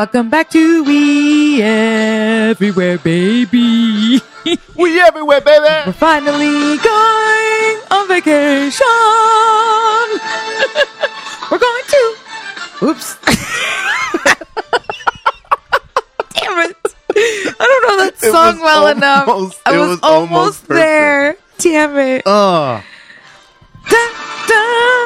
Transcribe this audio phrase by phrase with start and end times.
[0.00, 4.18] Welcome back to We Everywhere, baby.
[4.74, 5.66] We everywhere, baby.
[5.84, 8.86] We're finally going on vacation.
[11.50, 12.16] We're going to.
[12.80, 13.16] Oops.
[16.32, 16.76] Damn it.
[17.14, 19.28] I don't know that It song well enough.
[19.28, 21.36] almost- I was, was almost, almost there.
[21.58, 22.22] Damn it.
[22.24, 22.82] Oh,
[23.90, 24.10] Dun,
[24.48, 24.99] dun.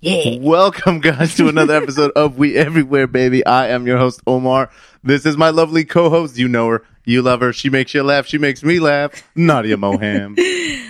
[0.00, 0.36] Yeah.
[0.40, 3.44] welcome guys to another episode of We Everywhere, baby.
[3.46, 4.70] I am your host Omar.
[5.02, 6.36] This is my lovely co-host.
[6.36, 7.50] You know her, you love her.
[7.54, 8.26] She makes you laugh.
[8.26, 9.26] She makes me laugh.
[9.34, 10.38] Nadia Moham.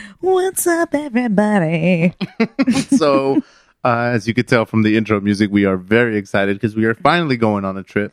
[0.21, 2.15] What's up, everybody?
[2.97, 3.37] so,
[3.85, 6.85] uh, as you could tell from the intro music, we are very excited because we
[6.85, 8.13] are finally going on a trip.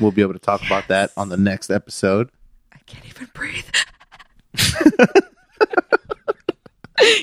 [0.00, 2.30] We'll be able to talk about that on the next episode.
[2.72, 3.66] I can't even breathe.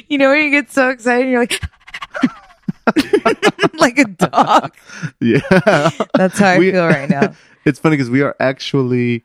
[0.07, 1.59] you know when you get so excited, you're like,
[3.79, 4.75] like a dog.
[5.19, 5.39] Yeah.
[6.15, 7.33] That's how I We- feel right now.
[7.65, 9.23] it's funny because we are actually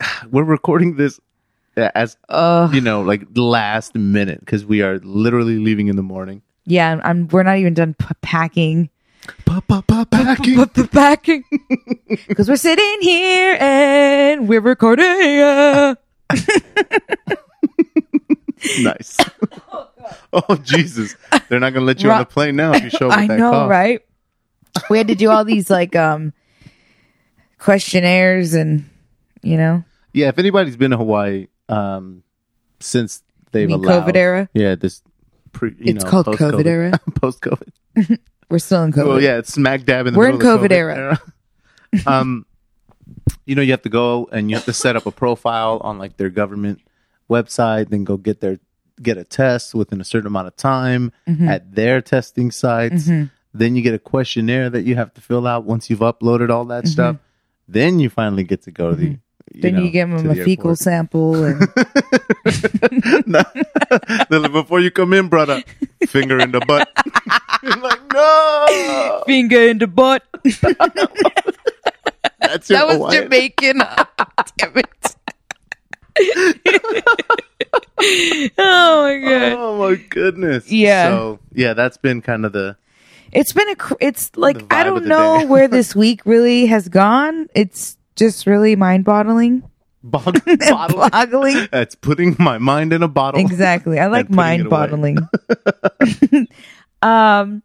[0.30, 1.20] we're recording this
[1.76, 2.74] as Ugh.
[2.74, 7.00] you know like last minute because we are literally leaving in the morning Yeah, I'm,
[7.04, 7.28] I'm.
[7.28, 8.90] We're not even done p- packing.
[9.46, 11.44] packing packing
[12.28, 15.38] because we're sitting here and we're recording.
[15.40, 15.94] uh,
[18.80, 19.16] nice
[20.32, 21.14] oh jesus
[21.48, 23.28] they're not gonna let you on the plane now if you show up I with
[23.28, 23.70] that know, cough.
[23.70, 24.00] right?
[24.90, 26.32] We had to do all these like um
[27.58, 28.88] questionnaires and
[29.42, 32.22] you know, yeah if anybody's been to hawaii um
[32.80, 33.22] since
[33.52, 34.48] they've mean allowed COVID era?
[34.54, 35.02] yeah this
[35.52, 36.92] pre you It's know, called post-COVID COVID era?
[37.14, 39.06] post-covid we're still in COVID.
[39.06, 41.20] Well, yeah, it's smack dab in the We're in middle of the COVID era.
[42.06, 42.44] um,
[43.46, 45.96] you know, you have to go and you have to set up a profile on
[45.98, 46.80] like their government
[47.30, 48.60] website, then go get their
[49.02, 51.48] get a test within a certain amount of time Mm-hmm.
[51.48, 53.08] at their testing sites.
[53.54, 56.64] Then you get a questionnaire that you have to fill out once you've uploaded all
[56.66, 57.16] that stuff.
[57.68, 59.04] Then you finally get to go to the.
[59.06, 59.18] You
[59.52, 59.60] Mm-hmm.
[59.60, 60.78] then know, you give them a the fecal airport.
[60.78, 61.60] sample and
[64.52, 65.62] Before you come in, brother,
[66.08, 66.88] finger in the butt.
[67.62, 70.22] You're like, no, finger in the butt.
[72.40, 73.22] that's your That was Hawaiian.
[73.24, 73.78] Jamaican.
[74.56, 75.16] Damn it.
[78.04, 79.52] oh my god.
[79.52, 80.70] Oh my goodness.
[80.70, 81.08] Yeah.
[81.10, 82.76] So yeah, that's been kind of the
[83.32, 87.48] It's been a cr- it's like I don't know where this week really has gone.
[87.54, 89.62] It's just really mind-boggling.
[90.02, 91.08] bog- bottle.
[91.10, 91.68] Boggling.
[91.70, 93.40] That's putting my mind in a bottle.
[93.40, 93.98] Exactly.
[93.98, 95.14] I like And putting it away.
[95.14, 96.48] mind-boggling.
[97.02, 97.62] um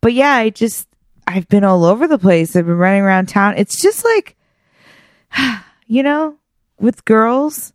[0.00, 0.88] but yeah, I just
[1.26, 2.54] I've been all over the place.
[2.56, 3.54] I've been running around town.
[3.56, 4.36] It's just like
[5.86, 6.36] you know,
[6.80, 7.72] with girls,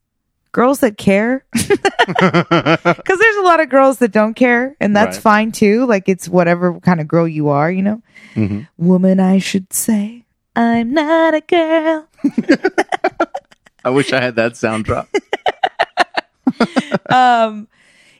[0.51, 1.45] girls that care.
[2.09, 5.23] Because there's a lot of girls that don't care, and that's Right.
[5.23, 5.85] fine too.
[5.85, 8.01] Like it's whatever kind of girl you are, you know.
[8.35, 8.67] Mhm.
[8.77, 10.25] Woman, I should say.
[10.55, 12.07] I'm not a girl.
[13.85, 15.07] I wish I had that sound drop.
[17.09, 17.67] Um,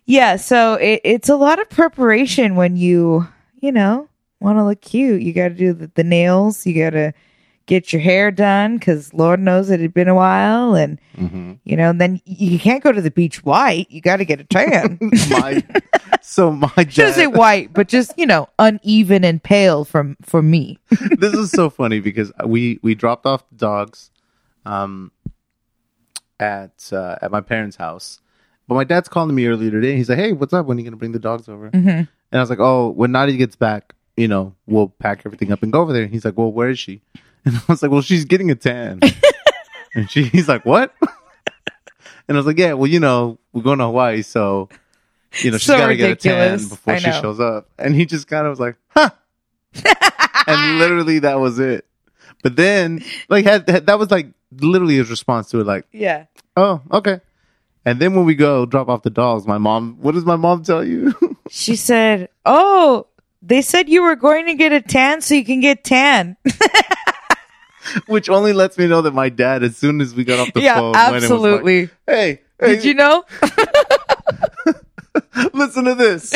[0.06, 0.36] yeah.
[0.38, 3.28] So it, it's a lot of preparation when you,
[3.60, 4.08] you know,
[4.40, 5.22] want to look cute.
[5.22, 6.66] You got to do the, the nails.
[6.66, 7.14] You got to
[7.70, 11.54] get your hair done because Lord knows it had been a while, and Mm-hmm.
[11.66, 13.92] you know, then you can't go to the beach white.
[13.92, 14.98] You got to get a tan.
[15.30, 15.62] my
[16.22, 20.80] so my Shouldn't say white, but just you know, uneven and pale from for me.
[21.18, 24.12] this is so funny because we we dropped off the dogs,
[24.66, 25.12] um,
[26.40, 28.22] at uh, at my parents' house.
[28.68, 29.96] But my dad's calling me earlier today.
[29.98, 30.66] He's like, "Hey, what's up?
[30.68, 31.90] When are you gonna bring the dogs over?" Mm-hmm.
[31.90, 35.64] And I was like, "Oh, when Nadia gets back, you know, we'll pack everything up
[35.64, 37.02] and go over there." And he's like, "Well, where is she?"
[37.46, 39.00] And I was like, "Well, she's getting a tan."
[39.96, 40.94] and she, he's like, "What?"
[42.28, 44.70] and I was like, "Yeah, well, you know, we're going to Hawaii, so
[45.42, 48.06] you know, she's So got to get a tan before she shows up." And he
[48.06, 49.10] just kind of was like, "Huh."
[50.48, 51.86] and literally that was it.
[52.44, 56.26] But then, like, had, had that was like literally his response to it, like, Yeah.
[56.58, 57.22] "Oh, okay."
[57.86, 60.64] And then when we go drop off the dogs, my mom, what does my mom
[60.64, 61.14] tell you?
[61.52, 63.08] She said, "Oh,
[63.42, 66.38] they said you were going to get a tan, so you can get tan."
[68.08, 70.62] Which only lets me know that my dad, as soon as we got off the
[70.62, 71.90] yeah, phone, was like, absolutely.
[72.08, 73.24] hey, hey, Did you know?
[75.54, 76.34] listen to this?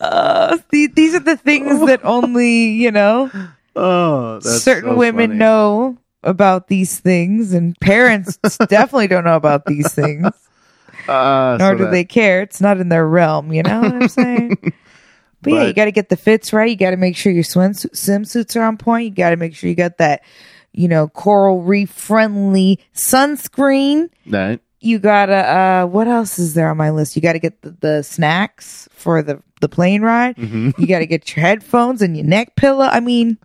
[0.00, 3.30] Uh, the- these are the things that only you know
[3.76, 5.38] Oh, certain so women funny.
[5.38, 8.36] know about these things, and parents
[8.68, 10.26] definitely don't know about these things.
[11.08, 12.42] Uh, Nor so do that- they care.
[12.42, 13.52] It's not in their realm.
[13.52, 14.72] You know what I'm saying?
[15.42, 16.68] But, yeah, you got to get the fits right.
[16.70, 19.04] You got to make sure your swim swimsuits are on point.
[19.04, 20.22] You got to make sure you got that,
[20.72, 24.10] you know, coral reef friendly sunscreen.
[24.26, 24.60] Right.
[24.82, 25.34] You gotta.
[25.34, 27.14] Uh, what else is there on my list?
[27.14, 30.36] You got to get the, the snacks for the the plane ride.
[30.36, 30.78] Mhm.
[30.78, 32.86] You got to get your headphones and your neck pillow.
[32.86, 33.36] I mean,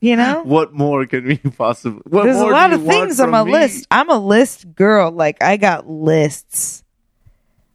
[0.00, 2.02] you know, What more can we possibly?
[2.06, 3.52] There's a lot of things on my me?
[3.52, 3.86] list.
[3.90, 5.10] I'm a list girl.
[5.10, 6.84] Like I got lists,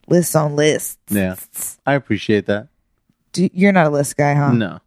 [0.08, 0.98] lists on lists.
[1.10, 1.36] Yeah.
[1.86, 2.68] I appreciate that.
[3.32, 4.52] Do, you're not a list guy, huh?
[4.54, 4.80] No.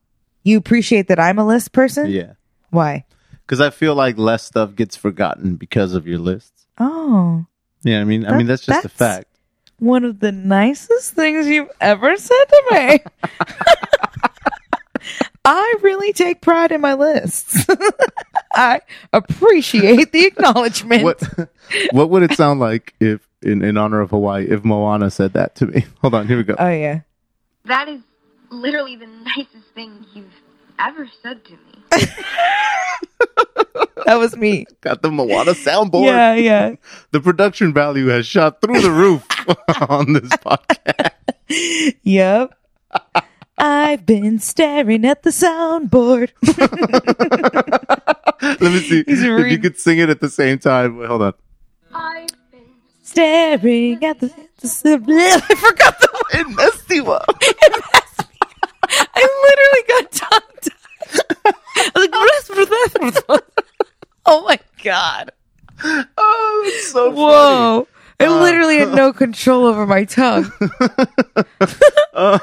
[0.43, 2.11] You appreciate that I'm a list person?
[2.11, 2.33] Yeah.
[2.71, 3.05] Why?
[3.47, 6.67] Because I feel like less stuff gets forgotten because of your lists.
[6.79, 7.45] Oh,
[7.83, 9.27] Yeah, I mean, I mean that's just a fact.
[9.79, 12.99] one of the nicest things you've ever said to me.
[15.45, 17.67] I really take pride in my lists.
[18.55, 18.81] I
[19.13, 21.03] appreciate the acknowledgement.
[21.03, 21.21] What
[21.91, 25.57] What would it sound like if, in in honor of Hawaii, if Moana said that
[25.57, 25.85] to me?
[26.01, 26.55] Hold on, here we go.
[26.59, 27.01] Oh yeah.
[27.65, 28.01] That is
[28.53, 29.07] literally the
[29.37, 30.27] nicest thing you've
[30.79, 31.59] ever said to me.
[34.05, 34.67] That was me.
[34.81, 36.07] Got the Moana soundboard.
[36.07, 36.75] Yeah, yeah.
[37.13, 39.25] The production value has shot through the roof
[39.89, 41.93] on this podcast.
[42.03, 42.53] Yep.
[43.59, 46.33] I've been staring at the soundboard.
[48.43, 50.99] Let me see He's if you could sing it at the same time.
[50.99, 51.35] Wait, hold on.
[51.95, 52.67] I've been
[53.03, 54.27] staring at the,
[54.61, 56.09] the I forgot the.
[56.41, 57.25] It messed you up.
[59.15, 60.73] I literally got tongue tied.
[61.95, 63.45] I was like,
[64.27, 65.31] oh my god.
[65.85, 67.17] Oh, that's so funny.
[67.17, 67.89] Whoa.
[68.21, 68.41] I Uh.
[68.41, 70.51] literally had no control over my tongue.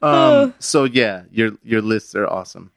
[0.00, 2.70] Um, so yeah, your your lists are awesome.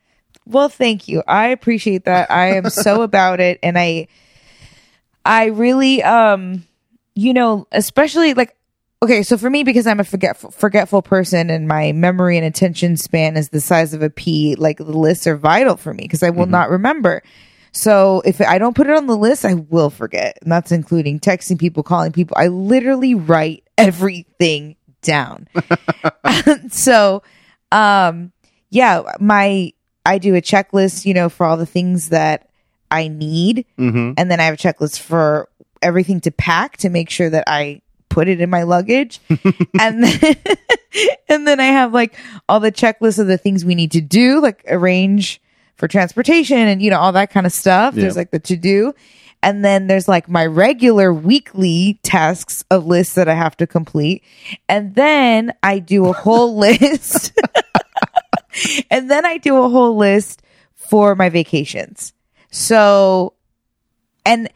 [0.45, 1.23] Well, thank you.
[1.27, 2.29] I appreciate that.
[2.31, 4.07] I am so about it and I
[5.23, 6.65] I really um
[7.15, 8.55] you know, especially like
[9.03, 12.97] okay, so for me because I'm a forgetful forgetful person and my memory and attention
[12.97, 16.23] span is the size of a pea, like the lists are vital for me because
[16.23, 17.23] I will not remember.
[17.71, 20.37] So if I don't put it on the list, I will forget.
[20.41, 22.35] And that's including texting people, calling people.
[22.37, 25.47] I literally write everything down.
[26.69, 27.23] so
[27.71, 28.31] um
[28.69, 29.73] yeah, my
[30.05, 32.49] I do a checklist, you know, for all the things that
[32.89, 34.13] I need, Mm-hmm.
[34.17, 35.47] and then I have a checklist for
[35.81, 39.19] everything to pack to make sure that I put it in my luggage,
[39.79, 40.35] and then
[41.29, 42.15] and then I have like
[42.49, 45.41] all the checklists of the things we need to do, like arrange
[45.81, 47.95] for transportation and you know all that kind of stuff.
[47.95, 48.93] There's like the to do.
[49.43, 54.23] And then there's like my regular weekly tasks of lists that I have to complete.
[54.69, 57.31] And then I do a whole list.
[58.91, 60.43] and then I do a whole list
[60.75, 62.13] for my vacations.
[62.51, 63.33] So,
[64.23, 64.49] and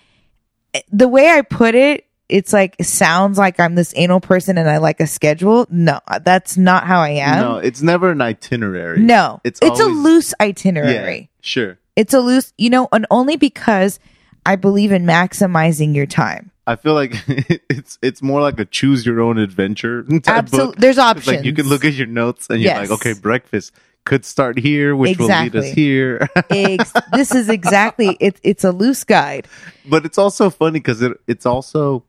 [0.75, 4.69] eh, the way I put it, it's like, sounds like I'm this anal person and
[4.69, 5.67] I like a schedule.
[5.69, 7.39] No, that's not how I am.
[7.39, 8.99] no, it's never an itinerary.
[8.99, 11.29] No, it's it's, a always- loose Yeah, itinerary.
[11.41, 11.77] sure.
[11.95, 13.99] It's a loose, you know, and only because
[14.45, 16.51] I believe in maximizing your time.
[16.67, 20.75] I feel like it's it's more like a choose your own adventure Absolutely.
[20.79, 21.27] There's It's options.
[21.37, 22.89] like you can look at your notes and you're Yes.
[22.89, 23.71] like, okay, breakfast
[24.03, 26.27] could start here, which will lead us here.
[26.49, 29.47] Ex- this is exactly it, it's a loose guide.
[29.87, 32.03] but it's also funny because it it's also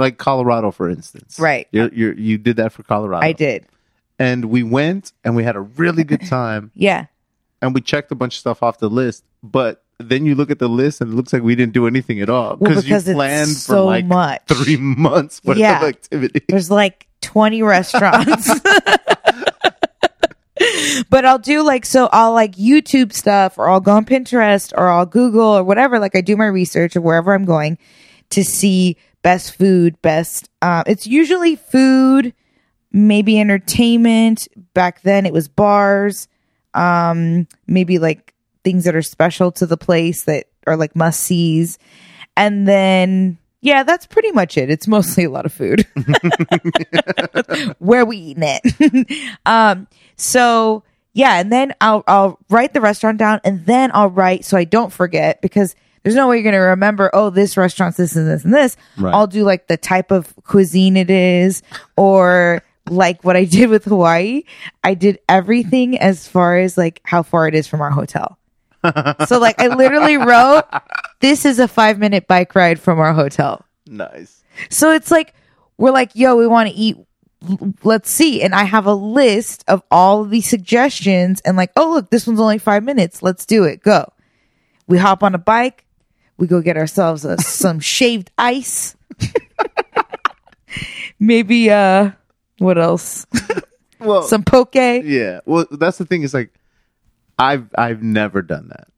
[0.00, 1.38] like Colorado, for instance.
[1.38, 1.68] Right.
[1.70, 3.24] You're, you're, you did that for Colorado.
[3.24, 3.66] I did.
[4.18, 7.06] and we went and we had a really good time Yeah.
[7.62, 10.58] and we checked a bunch of stuff off the list but then you look at
[10.58, 13.06] the list and it looks like we didn't do anything at all Well, you because
[13.08, 14.42] it's planned for so like much.
[14.48, 15.80] three months worth Yeah.
[15.82, 18.50] of activity There's like 20 restaurants.
[21.10, 24.88] but I'll do like, so I'll like YouTube stuff or I'll go on Pinterest or
[24.88, 25.98] I'll Google or whatever.
[25.98, 27.78] Like I do my research or wherever I'm going
[28.30, 32.34] to see best food, best, uh, it's usually food,
[32.92, 34.48] maybe entertainment.
[34.74, 36.28] Back then it was bars,
[36.74, 38.34] um, maybe like
[38.64, 41.78] things that are special to the place that are like must sees.
[42.36, 44.70] And then, yeah, that's pretty much it.
[44.70, 45.86] It's mostly a lot of food.
[47.78, 49.32] Where we eating it.
[49.46, 49.86] um,
[50.16, 54.56] so yeah, and then I'll I'll write the restaurant down and then I'll write so
[54.56, 58.26] I don't forget because there's no way you're gonna remember, oh, this restaurant's this and
[58.28, 58.76] this and this.
[58.96, 59.14] Right.
[59.14, 61.62] I'll do like the type of cuisine it is
[61.96, 64.42] or like what I did with Hawaii.
[64.82, 68.38] I did everything as far as like how far it is from our hotel.
[69.26, 70.64] so like I literally wrote,
[71.20, 73.64] this is a five minute bike ride from our hotel.
[73.86, 75.34] nice So it's like
[75.76, 76.96] we're like, yo, we want to eat.
[77.82, 78.42] Let's see.
[78.42, 82.26] And I have a list of all of these suggestions and like, oh look, this
[82.26, 83.22] one's only five minutes.
[83.22, 83.82] Let's do it.
[83.82, 84.12] Go.
[84.86, 85.86] We hop on a bike.
[86.40, 88.96] We go get ourselves a, some shaved ice.
[91.18, 92.12] Maybe uh
[92.58, 93.26] what else?
[94.00, 94.74] well Some poke.
[94.74, 96.50] yeah well that's the thing is like
[97.38, 98.88] i've i've never done that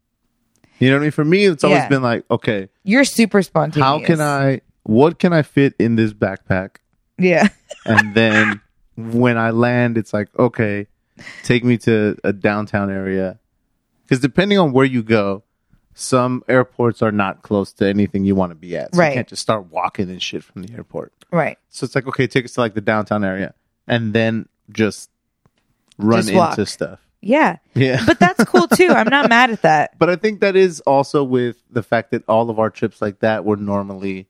[0.78, 1.88] you know what i mean for me it's always Yeah.
[1.88, 3.84] been like okay You're super spontaneous.
[3.84, 6.76] how can i what can i fit in this backpack
[7.18, 7.48] Yeah.
[7.86, 8.60] and then
[8.94, 10.86] when I land, it's like, okay,
[11.44, 13.38] take me to a downtown area.
[14.02, 15.44] Because depending on where you go,
[15.94, 18.94] some airports are not close to anything you want to be at.
[18.94, 19.08] So Right.
[19.08, 21.12] you can't just start walking and shit from the airport.
[21.30, 21.58] Right.
[21.68, 23.54] So it's like, okay, take us to like the downtown area
[23.86, 25.10] and then just
[25.98, 27.00] run Just into stuff.
[27.20, 27.58] Yeah.
[27.74, 28.02] Yeah.
[28.06, 28.88] But that's cool too.
[28.88, 29.92] I'm not mad at that.
[29.98, 33.20] But I think that is also with the fact that all of our trips like
[33.20, 34.26] that were normally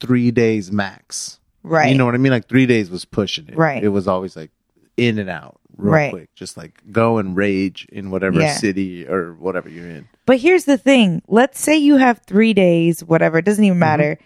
[0.00, 1.40] three days max.
[1.62, 1.90] Right.
[1.90, 2.32] You know what I mean?
[2.32, 3.56] Like three days was pushing it.
[3.56, 3.82] Right.
[3.82, 4.50] It was always like
[4.96, 6.10] in and out real Right.
[6.10, 6.34] quick.
[6.34, 8.54] Just like go and rage in whatever Yeah.
[8.54, 10.08] city or whatever you're in.
[10.26, 11.22] But here's the thing.
[11.28, 13.80] Let's say you have three days, whatever, it doesn't even mm-hmm.
[13.80, 14.18] matter.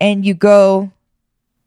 [0.00, 0.92] And you go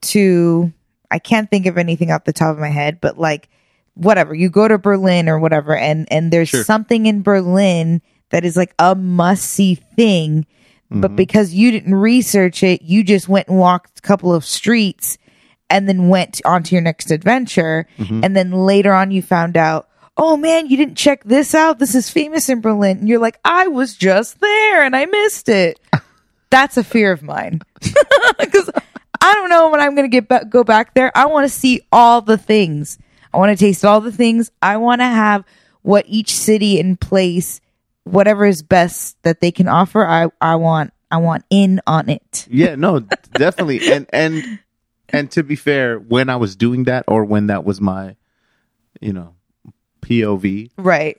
[0.04, 0.72] to,
[1.12, 3.50] I can't think of anything off the top of my head, but like,
[3.96, 6.64] whatever, you go to Berlin or whatever, and, and there's Sure.
[6.64, 8.02] something in Berlin
[8.32, 10.46] that is like a must see thing.
[10.90, 11.16] But mm-hmm.
[11.16, 15.18] because you didn't research it, you just went and walked a couple of streets
[15.70, 17.88] and then went on to your next adventure.
[17.98, 18.24] Mm-hmm.
[18.24, 21.80] And then later on, you found out, oh man, you didn't check this out.
[21.80, 23.00] This is famous in Berlin.
[23.00, 25.80] And you're like, I was just there and I missed it.
[26.50, 27.62] That's a fear of mine.
[28.40, 28.70] Because
[29.22, 31.12] I don't know when I'm going to get ba- go back there.
[31.16, 32.98] I want to see all the things.
[33.34, 34.52] I want to taste all the things.
[34.62, 35.46] I want to have
[35.82, 37.62] what each city and place,
[38.04, 40.06] whatever is best that they can offer.
[40.06, 42.48] I, I want, I want in on it.
[42.50, 43.92] Yeah, no, definitely.
[43.92, 44.60] And and
[45.14, 48.16] and to be fair, when I was doing that or when that was my,
[49.00, 49.36] you know,
[50.02, 51.18] POV, Right.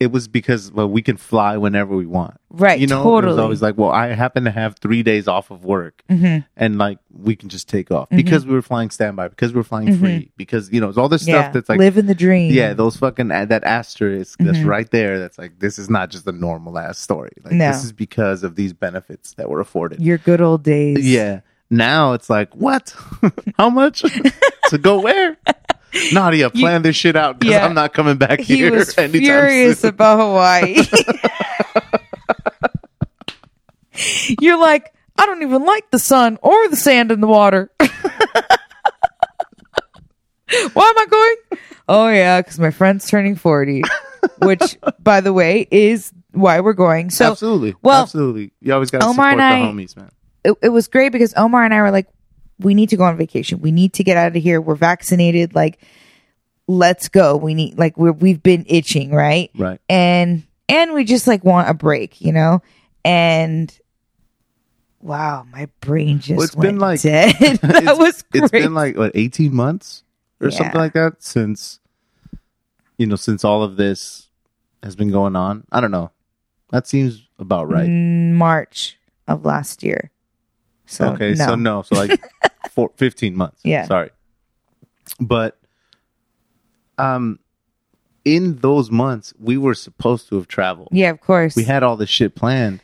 [0.00, 2.38] it was because well, we can fly whenever we want.
[2.50, 5.50] Right, You know, it was always like, well, I happen to have three days off
[5.50, 6.38] of work, Mm-hmm.
[6.56, 9.64] and like we can just take off because we were flying standby, because we were
[9.64, 11.30] flying free, because you know, it's all this Mm-hmm.
[11.32, 11.42] Yeah.
[11.42, 12.52] stuff that's like, living the dream.
[12.54, 15.18] yeah, those fucking uh, that asterisk that's right there.
[15.18, 17.32] That's like, this is not just a normal ass story.
[17.44, 17.72] Like No.
[17.72, 20.00] this is because of these benefits that were afforded.
[20.00, 21.06] Your good old days.
[21.06, 21.40] Yeah.
[21.70, 22.94] Now it's like, what?
[23.58, 24.02] How much?
[24.70, 25.36] to go where?
[26.12, 27.64] Nadia, plan this shit out because Yeah.
[27.66, 29.90] I'm not coming back He here was furious soon.
[29.90, 30.76] about Hawaii.
[34.40, 37.70] You're like, I don't even like the sun or the sand in the water.
[37.78, 37.88] Why
[40.84, 41.60] am I going?
[41.88, 43.82] Oh yeah, because my friend's turning forty,
[44.42, 47.10] which, by the way, is why we're going.
[47.10, 47.74] So absolutely.
[47.82, 48.52] well, absolutely.
[48.60, 50.10] You always got to support the I- homies, man.
[50.46, 52.06] It, it was great because Omar and I were like,
[52.58, 53.60] we need to go on vacation.
[53.60, 54.60] We need to get out of here.
[54.60, 55.54] We're vaccinated.
[55.54, 55.78] Like,
[56.66, 57.36] let's go.
[57.36, 59.50] We need like we're we've been itching, right?
[59.56, 59.80] Right.
[59.88, 62.62] And and we just like want a break, you know?
[63.04, 63.76] And
[65.00, 67.34] wow, my brain just Well, it's been like- dead.
[67.60, 68.44] that It's- was great.
[68.44, 70.02] It's been like what, 18 months
[70.40, 70.56] or Yeah.
[70.56, 71.80] something like that since
[72.98, 74.28] you know, since all of this
[74.82, 75.64] has been going on.
[75.70, 76.10] I don't know.
[76.70, 77.86] That seems about right.
[77.88, 78.96] Mm, March
[79.28, 80.10] of last year.
[80.86, 81.46] So okay, no.
[81.46, 82.20] so no, so like
[82.70, 83.60] four, 15 months.
[83.64, 83.84] Yeah.
[83.86, 84.10] Sorry.
[85.20, 85.58] But
[86.98, 87.38] um
[88.24, 90.88] in those months we were supposed to have traveled.
[90.92, 91.54] Yeah, of course.
[91.56, 92.80] We had all this shit planned.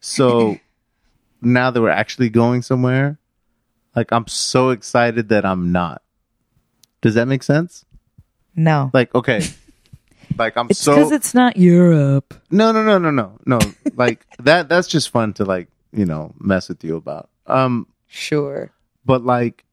[0.00, 0.58] So
[1.42, 3.18] now that we're actually going somewhere,
[3.94, 6.02] like I'm so excited that I'm not.
[7.00, 7.84] Does that make sense?
[8.54, 8.90] no.
[8.92, 9.42] Like, okay.
[10.38, 12.32] Like I'm It's so because it's not Europe.
[12.50, 13.58] no no no no no no
[13.96, 18.70] like that that's just fun to like you know mess with you about um Sure.
[19.04, 19.64] but like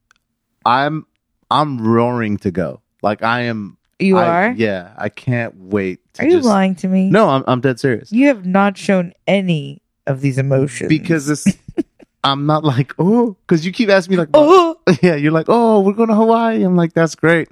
[0.65, 1.05] i'm
[1.51, 4.51] i'm roaring to go like i am You I- are?
[4.53, 7.09] yeah i can't wait to Are you just, lying to me?
[7.09, 10.89] no I'm, I'm dead serious You have not shown any of these emotions.
[10.89, 11.45] because it's
[12.23, 15.81] i'm not like oh because you keep asking me like oh, yeah you're like oh
[15.81, 17.49] we're going to hawaii i'm like that's great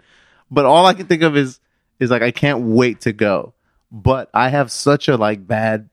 [0.51, 1.59] but all i can think of is
[1.99, 3.53] is like i can't wait to go
[3.91, 5.89] but i have such a like bad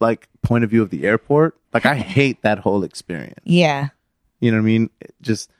[0.00, 3.88] like point of view of the airport like i hate that whole experience yeah.
[4.40, 4.90] You know what I mean?
[5.20, 5.50] Just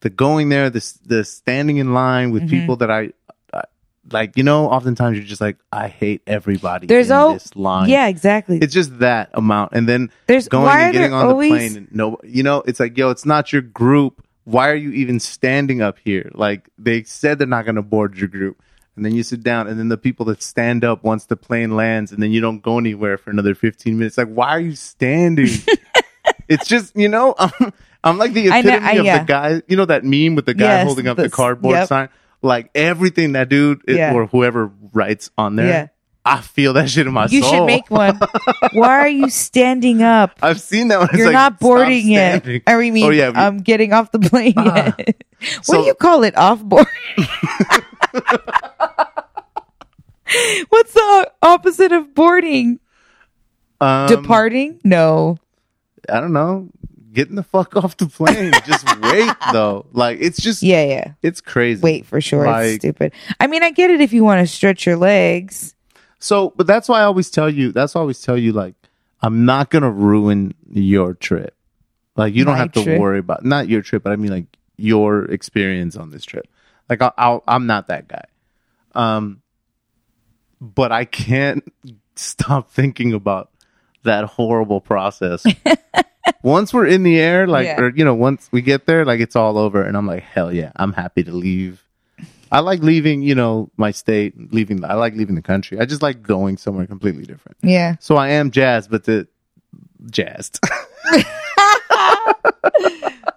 [0.00, 2.50] the going there, the the standing in line with Mm-hmm.
[2.60, 3.10] people that I,
[3.52, 3.64] I
[4.10, 4.34] like.
[4.38, 6.86] You know, oftentimes you're just like, I hate everybody.
[6.86, 7.90] There's in al- this line.
[7.90, 8.56] Yeah, exactly.
[8.56, 11.76] it's just that amount, and then There's- going and getting on always- the plane.
[11.76, 14.24] And no, you know, it's like, yo, it's not your group.
[14.44, 16.30] Why are you even standing up here?
[16.32, 18.62] Like they said, they're not going to board your group.
[19.00, 21.74] And then you sit down, and then the people that stand up once the plane
[21.74, 24.18] lands, and then you don't go anywhere for another 15 minutes.
[24.18, 25.48] Like, why are you standing?
[26.50, 27.72] it's just, you know, I'm,
[28.04, 29.18] I'm like the I know- epitome I- of yeah.
[29.20, 31.76] the guy, you know, that meme with the guy Yes, holding up the this- cardboard
[31.76, 31.88] yep.
[31.88, 32.10] sign.
[32.42, 34.12] Like everything that dude it- Yeah.
[34.12, 35.86] or whoever writes on there, Yeah.
[36.22, 37.50] I feel that shit in my you soul.
[37.52, 38.20] You should make one.
[38.74, 40.38] Why are you standing up?
[40.42, 41.08] I've seen that one.
[41.14, 42.44] You're like, not boarding yet.
[42.44, 44.92] we mean, Oh, yeah, we- I'm getting off the plane Ah.
[44.98, 45.16] yet.
[45.38, 46.36] what So- do you call it?
[46.36, 46.86] Off board?
[50.80, 52.80] What's the opposite of boarding?
[53.82, 54.80] Um, Departing?
[54.82, 55.36] No.
[56.08, 56.70] I don't know.
[57.12, 58.50] getting the fuck off the plane.
[58.64, 59.84] just wait though.
[59.92, 61.12] Like it's just Yeah, yeah.
[61.22, 61.82] it's crazy.
[61.82, 62.46] Wait for sure.
[62.62, 63.12] it's stupid.
[63.38, 65.74] I mean, I get it if you want to stretch your legs.
[66.18, 67.72] So, but that's why I always tell you.
[67.72, 68.52] That's why I always tell you.
[68.52, 68.74] Like,
[69.20, 71.54] I'm not gonna ruin your trip.
[72.16, 72.98] Like, you don't My have to trip?
[72.98, 74.46] worry about not your trip, but I mean like
[74.78, 76.48] your experience on this trip.
[76.88, 78.24] Like, I'll, I'll, I'm not that guy.
[78.94, 79.39] Um,
[80.60, 81.64] but I can't
[82.16, 83.50] stop thinking about
[84.02, 85.44] that horrible process.
[86.42, 87.80] once we're in the air, like, Yeah.
[87.80, 90.52] or you know, once we get there, like it's all over, and I'm like, hell
[90.52, 91.82] yeah, I'm happy to leave.
[92.52, 94.84] I like leaving, you know, my state, leaving.
[94.84, 95.78] I like leaving the country.
[95.78, 97.56] I just like going somewhere completely different.
[97.62, 97.94] Yeah.
[98.00, 99.28] So I am jazzed, but the
[100.10, 100.58] jazzed.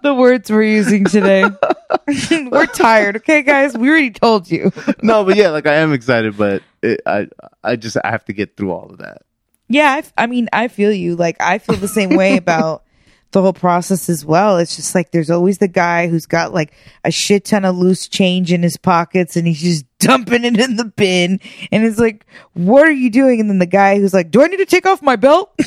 [0.04, 1.46] The words we're using today.
[2.50, 3.16] we're tired.
[3.16, 3.74] Okay, guys.
[3.74, 4.70] We already told you.
[5.02, 7.28] no, but yeah, like I am excited, but it, I,
[7.62, 9.22] I just I have to get through all of that.
[9.66, 11.16] Yeah, I, f- I mean, I feel you.
[11.16, 12.84] Like, I feel the same way about
[13.30, 14.58] the whole process as well.
[14.58, 18.06] It's just like there's always the guy who's got like a shit ton of loose
[18.06, 21.40] change in his pockets and he's just dumping it in the bin.
[21.72, 23.40] And it's like, what are you doing?
[23.40, 25.58] And then the guy who's like, do I need to take off my belt?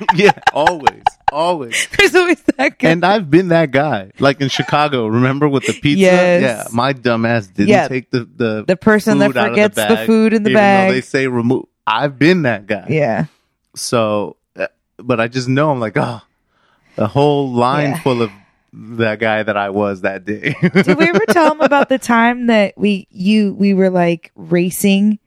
[0.14, 1.02] yeah, always,
[1.32, 1.88] always.
[1.98, 2.88] there's always that guy.
[2.90, 5.06] And I've been that guy, like in Chicago.
[5.06, 6.00] Remember with the pizza?
[6.00, 6.42] Yes.
[6.42, 7.88] Yeah, my dumbass didn't Yeah.
[7.88, 10.92] take the the the person that forgets the, bag, food in the bag.
[10.92, 11.66] They say remove.
[11.86, 12.86] I've been that guy.
[12.88, 13.26] yeah.
[13.76, 14.66] So, uh,
[14.98, 16.20] but I just know I'm like, oh,
[16.96, 18.00] a whole line Yeah.
[18.02, 18.30] full of
[18.72, 20.54] that guy that I was that day.
[20.60, 25.18] Did we ever tell him about the time that we you we were like racing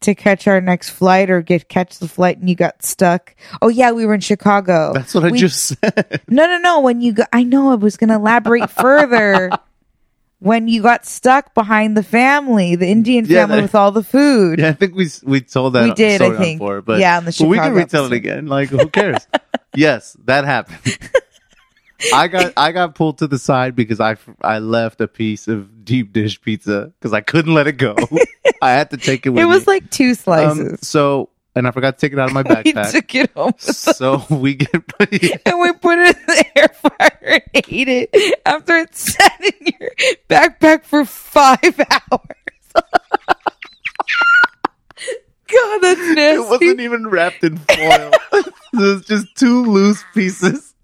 [0.00, 3.34] to catch our next flight or get catch the flight and you got stuck?
[3.62, 4.92] Oh yeah, we were in Chicago.
[4.94, 6.22] That's what I just said.
[6.28, 6.80] No, no, no.
[6.80, 9.50] When you got, I know I was going to elaborate further.
[10.40, 14.04] when you got stuck behind the family, the Indian Yeah, family that- with all the
[14.04, 14.60] food.
[14.60, 15.82] Yeah, I think we we told that.
[15.84, 16.60] We did, I think.
[16.60, 18.12] Before, but Yeah, on the but we can retell episode.
[18.12, 18.46] it again.
[18.46, 19.26] Like, who cares?
[19.74, 20.96] yes, that happened.
[22.14, 25.84] I got I got pulled to the side because I I left a piece of
[25.84, 27.96] deep dish pizza because I couldn't let it go.
[28.62, 29.72] I had to take it with It was me.
[29.74, 30.88] like two Um, slices.
[30.88, 32.92] so, and I forgot to take it out of my we backpack.
[32.92, 37.42] took it home so we get and we put it in the air fryer and
[37.54, 39.90] ate it after it sat in your
[40.28, 42.84] backpack for five hours.
[45.50, 46.42] God, that's nasty.
[46.42, 48.10] it wasn't even wrapped in foil.
[48.32, 50.74] it was just two loose pieces.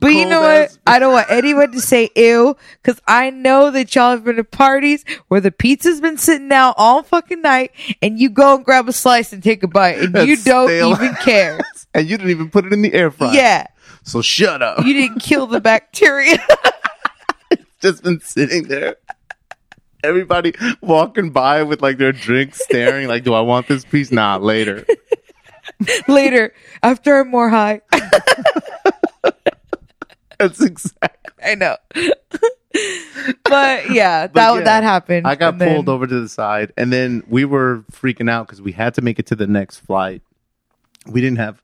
[0.00, 0.76] But you know what?
[0.86, 4.44] I don't want anyone to say ew because I know that y'all have been to
[4.44, 8.88] parties where the pizza's been sitting out all fucking night and you go and grab
[8.88, 10.90] a slice and take a bite and you don't stale.
[10.90, 11.60] even care.
[11.94, 13.34] and you didn't even put it in the air fryer.
[13.34, 13.66] yeah.
[14.02, 14.84] So shut up.
[14.84, 16.38] You didn't kill the bacteria.
[17.80, 18.96] just been sitting there.
[20.02, 24.36] Everybody walking by with like their drinks, staring like, "Do I want this piece?" Nah,
[24.36, 24.86] later.
[26.08, 27.82] Later, after I'm more high.
[30.38, 31.32] That's exactly.
[31.44, 31.76] I know.
[33.44, 35.26] but yeah, But that yeah, that happened.
[35.26, 38.60] I got then- pulled over to the side, and then we were freaking out because
[38.60, 40.22] we had to make it to the next flight.
[41.06, 41.62] We didn't have.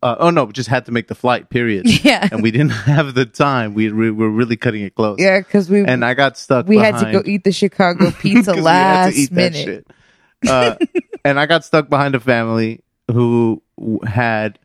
[0.00, 1.50] Uh, oh no, we just had to make the flight.
[1.50, 1.86] Period.
[2.04, 2.28] Yeah.
[2.30, 3.74] and we didn't have the time.
[3.74, 5.18] We, we were really cutting it close.
[5.18, 6.66] Yeah, because we and I got stuck.
[6.68, 9.86] we had to go eat the Chicago pizza 'Cause we had to last minute.
[10.46, 10.76] Uh,
[11.24, 13.60] and I got stuck behind a family who
[14.06, 14.60] had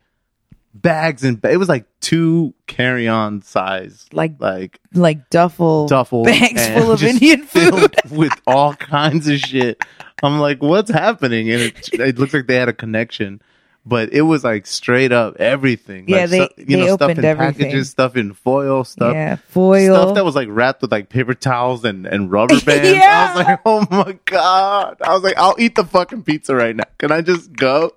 [0.74, 6.60] bags and ba- it was like two carry-on size, Like like like duffel duffel bags
[6.60, 8.10] and full of just Indian filled food.
[8.18, 9.82] with all kinds of shit.
[10.22, 11.50] I'm like, what's happening?
[11.50, 13.40] And it, it looks like they had a connection.
[13.86, 16.06] But it was like straight up everything.
[16.08, 17.66] Yeah, like, they- stu- you they know, stuff opened in everything.
[17.66, 19.94] packages, stuff in foil, stuff yeah, foil.
[19.94, 22.88] stuff that was like wrapped with like paper towels and, and rubber bands.
[22.90, 23.32] Yeah.
[23.34, 24.96] I was like, oh my god.
[25.02, 26.84] I was like, I'll eat the fucking pizza right now.
[26.96, 27.92] Can I just go?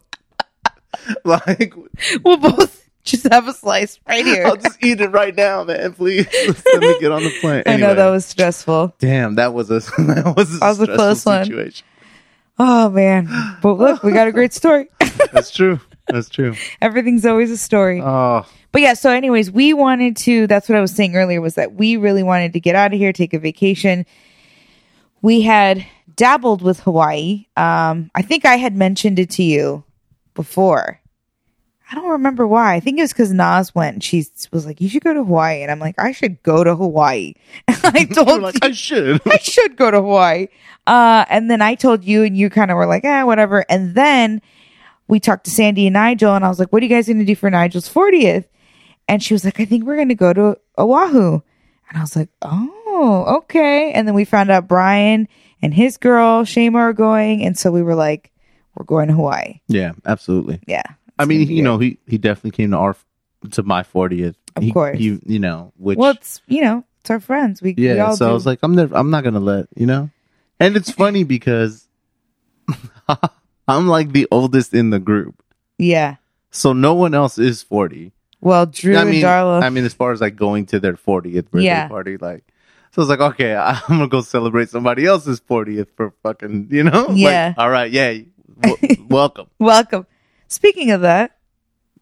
[1.23, 1.73] like,
[2.23, 4.45] we'll both just have a slice right here.
[4.45, 5.93] I'll just eat it right now, man.
[5.93, 6.27] Please
[6.73, 7.63] let me get on the plane.
[7.67, 8.95] I know that was stressful.
[8.99, 9.35] damn.
[9.35, 11.45] That was a that was a, That was a stressful close one.
[11.45, 11.85] situation.
[12.59, 13.29] Oh man.
[13.61, 14.89] But look, we got a great story.
[15.31, 15.79] That's true.
[16.07, 16.55] That's true.
[16.81, 18.01] Everything's always a story.
[18.01, 21.55] Oh, But yeah, so anyways, we wanted to that's what I was saying earlier was
[21.55, 24.05] that we really wanted to get out of here, take a vacation.
[25.21, 27.45] We had dabbled with Hawaii.
[27.55, 29.83] Um I think I had mentioned it to you
[30.37, 31.01] before.
[31.89, 32.75] I don't remember why.
[32.75, 35.23] I think it was because Nas went and she was like, You should go to
[35.23, 35.61] Hawaii.
[35.61, 37.33] And I'm like, I should go to Hawaii.
[37.67, 39.21] And I told like you I should.
[39.25, 40.47] I should go to Hawaii.
[40.85, 43.65] Uh, and then I told you, and you kind of were like, eh, whatever.
[43.69, 44.41] And then
[45.07, 47.19] we talked to Sandy and Nigel, and I was like, what are you guys going
[47.19, 48.45] to do for Nigel's 40th?
[49.07, 51.41] And she was like, I think we're going to go to Oahu.
[51.89, 53.91] And I was like, oh, okay.
[53.93, 55.27] And then we found out Brian
[55.61, 57.43] and his girl, Shema, are going.
[57.43, 58.31] And so we were like,
[58.77, 59.59] we're going to Hawaii.
[59.67, 60.59] yeah, absolutely.
[60.67, 60.83] Yeah.
[61.19, 62.95] I mean, you know, he he definitely came to our
[63.51, 64.97] to my 40th Of he, course.
[64.97, 67.61] he, you know, which well, it's you know, it's our friends.
[67.61, 68.05] We we yeah.
[68.05, 68.29] all So do.
[68.31, 70.09] I was like, I'm never, I'm not gonna let you know.
[70.59, 71.87] And it's funny because
[73.67, 75.43] I'm like the oldest in the group,
[75.77, 76.15] yeah.
[76.51, 78.11] so no one else is 40.
[78.41, 79.63] Well, Drew I mean, and Darla.
[79.63, 81.87] I mean, as far as like going to their 40th birthday Yeah.
[81.87, 82.43] party, like,
[82.91, 87.05] so it's like, okay, I'm gonna go celebrate somebody else's 40th for fucking, you know?
[87.07, 87.53] Like, Yeah.
[87.57, 88.17] all right, yeah,
[88.61, 89.47] w- welcome.
[89.59, 90.05] Welcome.
[90.47, 91.37] Speaking of that,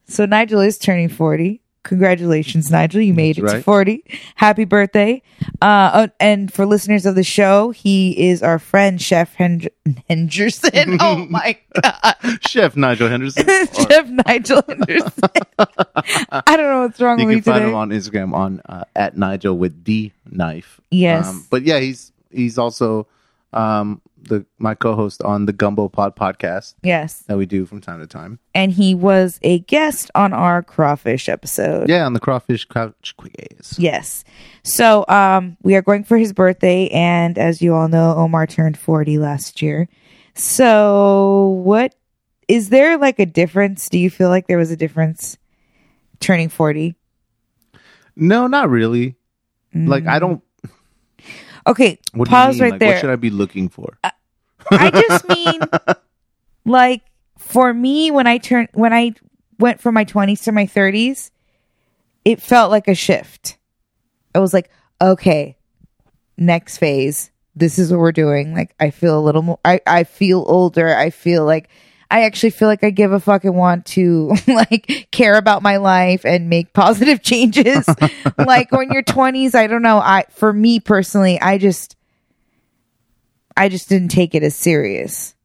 [0.07, 1.61] so Nigel is turning 40.
[1.83, 3.01] Congratulations, Nigel.
[3.01, 4.03] You made That's it to 40.
[4.35, 5.21] Happy birthday.
[5.61, 9.69] Uh, oh, and for listeners of the show, he is our friend, Chef Hend-
[10.09, 10.97] Henderson.
[10.99, 12.15] Oh my God.
[12.47, 13.45] Chef Nigel Henderson.
[13.73, 15.11] Chef Nigel Henderson.
[15.59, 17.69] I don't know what's wrong with you with can me find today.
[17.69, 20.81] him on Instagram on uh, at Nigel with D knife.
[20.91, 21.27] Yes.
[21.27, 23.07] Um, but yeah, he's he's also
[23.53, 27.23] um, the my co-host on the Gumbo Pod podcast yes.
[27.27, 28.39] that we do from time to time.
[28.53, 31.89] And he was a guest on our crawfish episode.
[31.89, 33.77] Yeah, on the Crawfish Couch Quiz.
[33.77, 34.23] Yes.
[34.63, 38.77] So um we are going for his birthday and as you all know Omar turned
[38.77, 39.87] 40 last year.
[40.33, 41.95] So what
[42.47, 43.89] is there like a difference?
[43.89, 45.37] Do you feel like there was a difference
[46.19, 46.95] turning 40?
[48.15, 49.15] No, not really.
[49.75, 50.41] Like I don't.
[51.67, 52.61] Okay, What pause do you mean?
[52.61, 52.93] right like, there.
[52.93, 53.97] What should I be looking for?
[54.71, 55.61] I just mean
[56.65, 57.03] like
[57.37, 59.13] for me when I turned when I
[59.59, 61.31] went from my 20s to my 30s,
[62.23, 63.57] it felt like a shift.
[64.33, 64.69] I was like,
[65.01, 65.57] okay,
[66.37, 67.31] next phase.
[67.55, 68.53] This is what we're doing.
[68.53, 70.95] Like I feel a little more I I feel older.
[70.95, 71.69] I feel like
[72.09, 76.25] I actually feel like I give a fucking want to like care about my life
[76.25, 77.87] and make positive changes.
[78.37, 79.97] like when you're 20s, I don't know.
[79.97, 81.95] I for me personally, I just
[83.57, 85.35] I just didn't take it as serious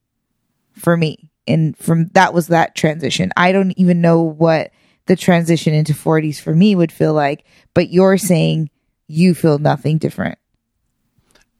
[0.74, 1.30] for me.
[1.46, 3.32] And from that was that transition.
[3.36, 4.70] I don't even know what
[5.06, 7.44] the transition into 40s for me would feel like,
[7.74, 8.70] but you're saying
[9.08, 10.38] you feel nothing different.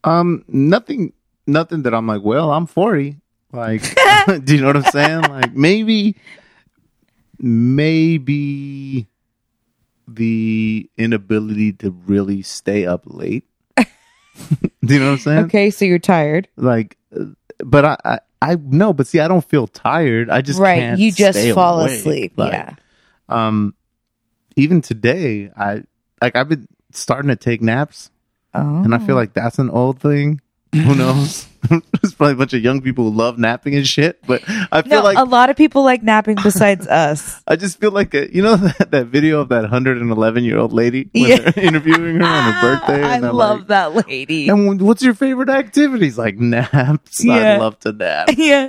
[0.04, 1.12] Um, nothing,
[1.46, 2.22] nothing that I'm like.
[2.22, 3.16] Well, I'm 40.
[3.52, 3.82] Like,
[4.44, 5.22] do you know what I'm saying?
[5.22, 6.16] Like, maybe,
[7.38, 9.06] maybe
[10.06, 13.44] the inability to really stay up late.
[13.76, 13.86] do
[14.82, 15.44] you know what I'm saying?
[15.46, 16.48] Okay, so you're tired.
[16.56, 17.24] Like, uh,
[17.58, 20.30] but I, I, I no, but see, I don't feel tired.
[20.30, 20.78] I just right.
[20.78, 21.98] can't You just stay fall awake.
[21.98, 22.32] asleep.
[22.36, 22.74] Like, yeah.
[23.28, 23.74] Um,
[24.56, 25.82] even today, I
[26.22, 28.10] like I've been starting to take naps.
[28.52, 28.82] Oh.
[28.82, 30.40] And I feel like that's an old thing.
[30.74, 31.46] Who knows?
[31.68, 34.24] There's probably a bunch of young people who love napping and shit.
[34.26, 37.42] But I feel no, like a lot of people like napping besides us.
[37.46, 40.72] I just feel like a, you know that, that video of that 111 year old
[40.72, 41.50] lady when Yeah.
[41.50, 43.02] they're interviewing her on her birthday.
[43.02, 44.48] I love like, that lady.
[44.48, 46.16] And what's your favorite activities?
[46.16, 47.22] Like naps.
[47.22, 47.34] Yeah.
[47.34, 48.28] I love to nap.
[48.36, 48.68] yeah.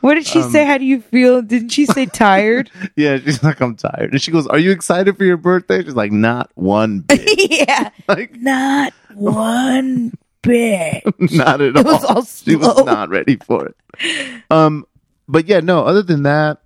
[0.00, 0.64] What did she Um, say?
[0.66, 1.42] How do you feel?
[1.42, 2.70] Didn't she say tired?
[2.96, 4.12] Yeah, she's like, I'm tired.
[4.12, 5.82] And she goes, Are you excited for your birthday?
[5.82, 7.50] She's like, Not one bit.
[7.68, 7.90] yeah.
[8.08, 10.12] like, Not one
[10.46, 11.02] bit.
[11.32, 12.16] not at It was all.
[12.16, 14.42] all she was not ready for it.
[14.50, 14.86] Um,
[15.28, 15.84] but yeah, no.
[15.84, 16.58] Other than that,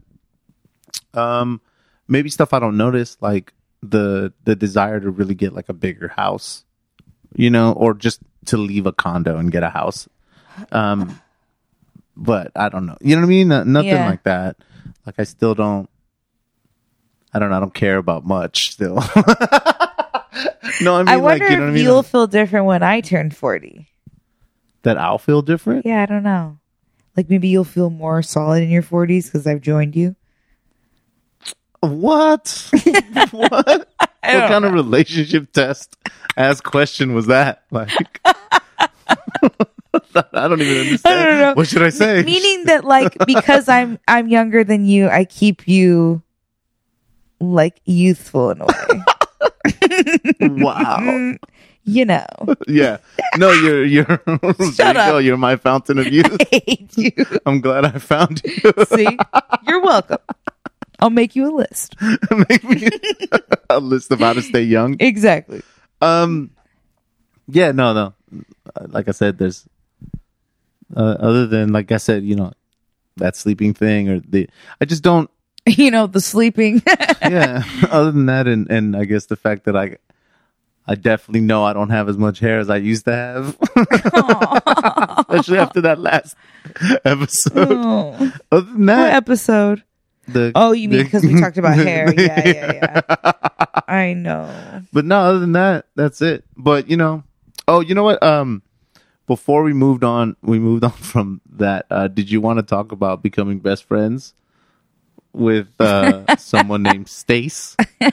[1.14, 1.60] um,
[2.08, 6.08] maybe stuff I don't notice, like the the desire to really get like a bigger
[6.08, 6.64] house,
[7.34, 10.08] you know, or just to leave a condo and get a house.
[10.72, 11.18] Um,
[12.16, 12.98] but I don't know.
[13.00, 13.48] You know what I mean?
[13.48, 14.08] No- nothing Yeah.
[14.08, 14.56] like that.
[15.06, 15.88] Like I still don't.
[17.32, 17.56] I don't know.
[17.56, 19.02] I don't care about much still.
[20.80, 21.84] no, I mean I wonder like you know what I if mean.
[21.84, 23.86] you'll feel different when I turn 40.
[24.82, 25.86] that I'll feel different.
[25.86, 26.58] Yeah, I don't know.
[27.16, 30.16] Like maybe you'll feel more solid in your 40s because I've joined you.
[31.80, 32.70] What?
[33.30, 33.32] what?
[33.62, 33.88] what
[34.20, 35.96] kind of relationship test
[36.36, 37.64] ass question was that?
[37.70, 37.90] Like,
[38.24, 38.60] I
[40.48, 41.18] don't even understand.
[41.18, 41.54] I don't know.
[41.54, 42.22] What should I say?
[42.22, 46.22] Meaning that like because I'm I'm younger than you, I keep you
[47.40, 49.02] like youthful in a way.
[50.40, 51.34] wow.
[51.84, 52.26] you know.
[52.68, 52.98] Yeah.
[53.36, 55.18] No, you're you're there you Shut go.
[55.18, 55.24] up.
[55.24, 56.36] You're my fountain of youth.
[56.52, 57.12] I hate you.
[57.46, 58.72] I'm glad I found you.
[58.86, 59.18] See?
[59.66, 60.18] You're welcome.
[61.00, 61.96] I'll make you a list.
[62.48, 62.88] Make me
[63.70, 64.96] a list of how to stay young.
[65.00, 65.62] Exactly.
[66.02, 66.50] Um,
[67.48, 68.14] yeah, no, no.
[68.88, 69.66] Like I said, there's
[70.94, 72.52] uh, other than like I said, you know,
[73.16, 74.48] that sleeping thing or the.
[74.80, 75.29] I just don't.
[75.66, 76.82] You know, the sleeping.
[77.22, 77.62] Yeah.
[77.90, 79.96] other than that, and and I guess the fact that I.
[80.86, 83.56] I definitely know I don't have as much hair as I used to have,
[85.20, 86.34] especially after that last
[87.04, 87.68] episode.
[87.70, 88.32] oh.
[88.50, 89.84] Other than What that, episode?
[90.26, 92.12] the Oh, you mean because we talked about hair?
[92.12, 92.72] Yeah, yeah,
[93.22, 93.32] yeah.
[93.86, 94.82] I know.
[94.92, 96.44] But no, other than that, that's it.
[96.56, 97.22] But you know,
[97.68, 98.20] oh, you know what?
[98.22, 98.62] Um,
[99.28, 101.86] before we moved on, we moved on from that.
[101.88, 104.34] Uh, did you want to talk about becoming best friends
[105.32, 107.76] with uh, someone named Stace?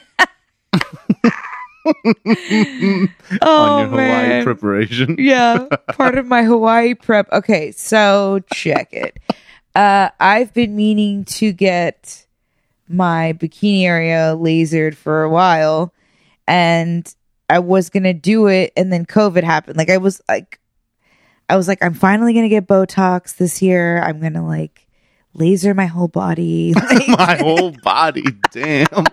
[3.41, 4.43] oh on your Hawaii man.
[4.43, 5.15] preparation.
[5.19, 7.32] yeah, part of my Hawaii prep.
[7.32, 9.17] Okay, so check it.
[9.75, 12.25] Uh, I've been meaning to get
[12.88, 15.93] my bikini area lasered for a while,
[16.47, 17.13] and
[17.49, 19.77] I was gonna do it, and then COVID happened.
[19.77, 20.60] Like I was like,
[21.49, 24.01] I was like, I'm finally gonna get Botox this year.
[24.01, 24.87] I'm gonna like
[25.38, 26.73] laser my whole body.
[26.89, 29.06] Like, My whole body, damn.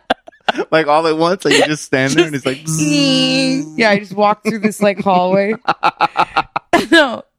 [0.70, 2.58] Like all at once, like you just stand there and it's like,
[3.78, 5.54] yeah, I just walk through this like hallway.
[6.90, 7.22] no.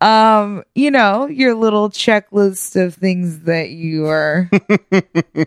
[0.00, 4.50] Um, you know, your little checklist of things that you are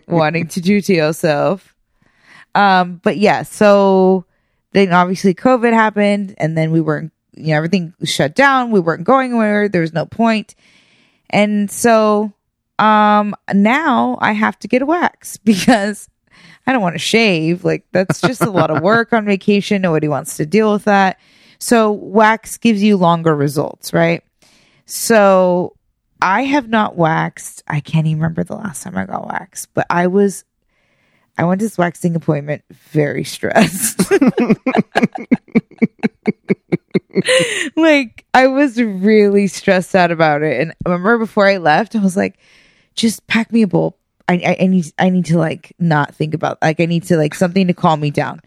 [0.08, 1.74] wanting to do to yourself.
[2.54, 4.24] Um, but yeah, so
[4.72, 8.70] then obviously COVID happened and then we weren't, you know, everything shut down.
[8.70, 9.68] We weren't going anywhere.
[9.68, 10.54] There was no point.
[11.28, 12.32] And so,
[12.80, 16.08] um, now I have to get a wax because
[16.66, 17.64] I don't want to shave.
[17.64, 19.82] Like that's just a lot of work on vacation.
[19.82, 21.18] Nobody wants to deal with that.
[21.58, 24.24] So wax gives you longer results, right?
[24.86, 25.76] So
[26.22, 27.62] I have not waxed.
[27.68, 30.44] I can't even remember the last time I got waxed, but I was
[31.36, 34.10] I went to this waxing appointment very stressed.
[37.76, 40.60] like I was really stressed out about it.
[40.60, 42.38] And I remember before I left, I was like,
[43.00, 43.96] just pack me a bowl.
[44.28, 47.16] I, I, I need I need to like not think about like I need to
[47.16, 48.40] like something to calm me down.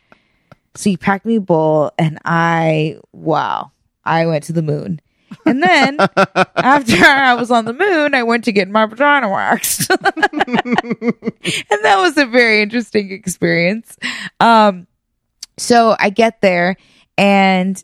[0.75, 3.71] So he packed me a bowl and I wow,
[4.05, 5.01] I went to the moon.
[5.45, 5.97] And then
[6.55, 9.89] after I was on the moon, I went to get my vagina waxed.
[9.89, 13.97] and that was a very interesting experience.
[14.39, 14.87] Um
[15.57, 16.77] so I get there
[17.17, 17.83] and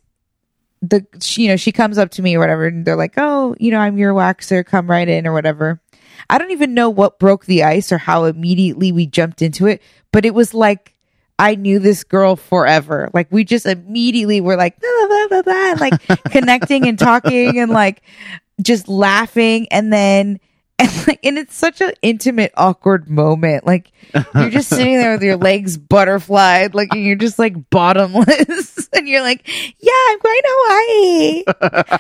[0.82, 3.53] the she, you know she comes up to me or whatever and they're like oh
[3.60, 5.82] you know i'm your waxer come right in or whatever
[6.29, 9.82] i don't even know what broke the ice or how immediately we jumped into it
[10.12, 10.95] but it was like
[11.39, 13.10] i knew this girl forever.
[13.13, 17.71] Like we just immediately were like blah, blah, blah, blah, like connecting and talking and
[17.71, 18.03] like
[18.62, 19.67] just laughing.
[19.71, 20.39] And then
[20.79, 23.65] and like and it's such an intimate awkward moment.
[23.65, 23.91] Like
[24.36, 28.89] you're just sitting there with your legs butterflied like and you're just like bottomless.
[28.91, 31.43] And you're like yeah i'm going to hawaii.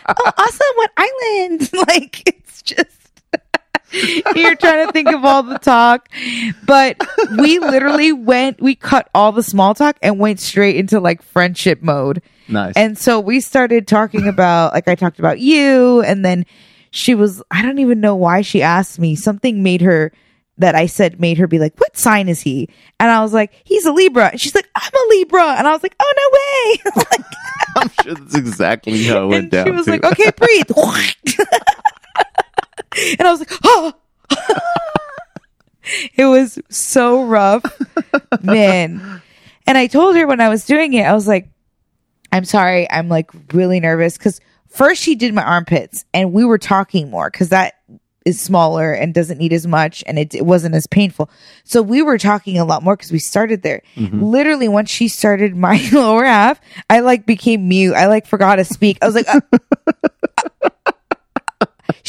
[0.07, 1.69] Oh awesome what island?
[1.87, 2.98] Like it's just
[4.35, 6.09] you're trying to think of all the talk
[6.65, 6.95] but
[7.39, 11.81] we literally went we cut all the small talk and went straight into like friendship
[11.81, 12.73] mode nice.
[12.75, 16.45] and so we started talking about, like, I talked about you, and then
[16.91, 19.15] she was, I don't even know why she asked me.
[19.15, 20.11] Something made her,
[20.57, 22.67] that I said made her be like, what sign is he?
[22.99, 24.27] And I was like, he's a Libra.
[24.27, 25.53] And she's like, I'm a Libra.
[25.53, 27.03] And I was like, oh, no way.
[27.11, 27.25] like,
[27.77, 29.65] I'm sure that's exactly how it went and down.
[29.65, 29.91] she was too.
[29.91, 30.69] like, okay, breathe.
[32.95, 33.93] And I was like, oh.
[36.15, 37.63] it was so rough,
[38.41, 39.21] man.
[39.67, 41.49] And I told her when I was doing it, I was like,
[42.31, 46.57] I'm sorry, I'm like really nervous because first she did my armpits and we were
[46.57, 47.75] talking more because that
[48.25, 51.29] is smaller and doesn't need as much and it, it wasn't as painful.
[51.63, 53.81] So we were talking a lot more because we started there.
[54.21, 57.93] Literally, once she started my lower half, I like became mute.
[57.93, 58.97] I like forgot to speak.
[59.01, 59.39] I was like, uh,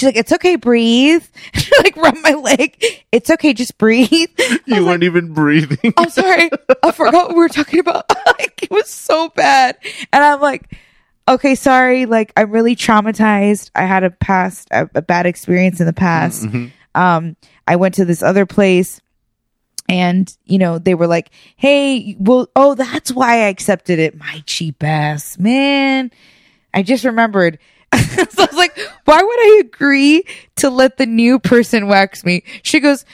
[0.01, 1.27] She's like, it's okay, breathe.
[1.55, 2.83] She like rub my leg.
[3.13, 4.31] It's okay, just breathe.
[4.67, 5.93] You weren't even breathing.
[5.99, 6.49] I'm sorry.
[6.83, 8.09] I forgot what we were talking about.
[8.27, 9.77] like, it was so bad.
[10.11, 10.75] And I'm like,
[11.29, 12.07] okay, sorry.
[12.07, 13.71] Like, I'm really traumatized.
[13.75, 16.47] I had a past, a, a bad experience in the past.
[16.95, 17.37] Um,
[17.69, 19.03] I went to this other place
[19.87, 24.17] and, you know, they were like, hey, well, oh, that's why I accepted it.
[24.17, 26.11] My cheap ass, man.
[26.73, 27.59] I just remembered.
[28.31, 30.25] so I was like, why would I agree
[30.57, 32.45] to let the new person wax me?
[32.63, 33.05] She goes,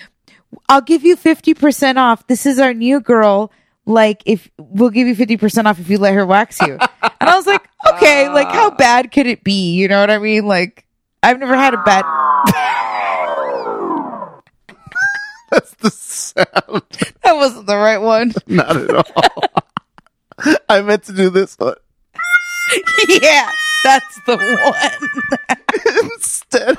[0.68, 2.26] I'll give you 50% off.
[2.26, 3.50] This is our new girl.
[3.86, 6.72] Like, if we'll give you 50% off if you let her wax you.
[6.74, 8.74] and I was like, okay, like, how ah.
[8.76, 9.74] bad could it be?
[9.74, 10.46] You know what I mean?
[10.46, 10.84] Like,
[11.22, 12.04] I've never had a bad.
[12.06, 12.82] Ah.
[15.50, 16.82] That's the sound.
[17.22, 18.34] that wasn't the right one.
[18.46, 19.04] Not at all.
[20.68, 21.76] I meant to do this one.
[23.08, 23.50] yeah,
[23.86, 25.58] that's the one.
[26.14, 26.78] Instead,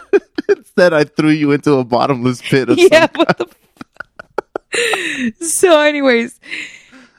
[0.50, 3.48] instead, I threw you into a bottomless pit of yeah, what the
[4.74, 6.40] f- so anyways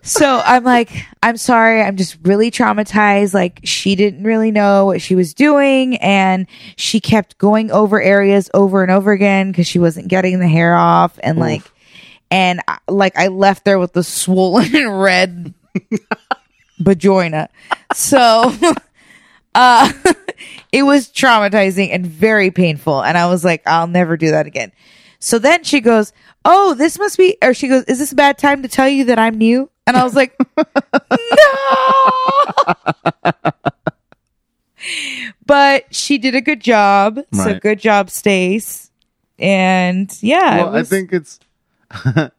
[0.02, 0.90] so i'm like
[1.22, 3.32] i'm sorry i'm just really traumatized.
[3.34, 6.46] Like she didn't really know what she was doing and
[6.76, 10.76] she kept going over areas over and over again because she wasn't getting the hair
[10.76, 11.62] off and like
[12.30, 15.54] and uh, like i left there with the swollen red
[16.78, 17.48] vagina.
[17.92, 18.52] So
[19.58, 19.92] uh
[20.72, 24.72] it was traumatizing and very painful and i was like i'll never do that again
[25.20, 26.12] So then she goes,
[26.44, 29.04] "Oh, this must be," or she goes, "Is this a bad time to tell you
[29.06, 30.62] that I'm new?" And I was like, "No."
[35.46, 37.18] but she did a good job.
[37.32, 38.90] So good job, Stace.
[39.38, 41.40] And yeah, well, I think it's,
[41.90, 42.30] I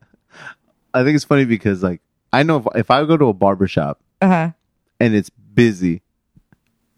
[1.04, 2.02] think it's funny because like
[2.32, 4.52] I know if, if I go to a barber shop uh-huh.
[5.00, 6.02] and it's busy,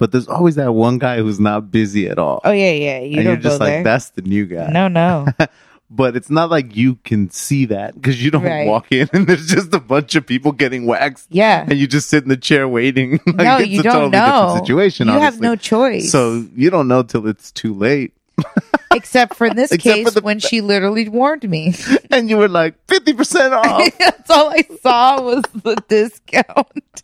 [0.01, 2.99] but there's always that one guy who's not busy at all, Oh yeah, yeah.
[3.01, 3.83] You and don't you're just go like, there.
[3.83, 4.67] that's the new guy.
[4.71, 5.27] no, no.
[5.91, 8.65] but it's not like you can see that because you don't Right.
[8.65, 11.65] walk in and there's just a bunch of people getting waxed Yeah.
[11.69, 13.11] and you just sit in the chair waiting.
[13.27, 14.25] like, no, it's you a don't totally know.
[14.47, 15.07] different situation.
[15.07, 16.09] You have no choice.
[16.11, 18.13] So you don't know till it's too late.
[18.95, 21.75] except for in this Except case the- when she literally warned me.
[22.09, 23.97] And you were like, 50% off.
[23.99, 27.03] That's all I saw was the discount.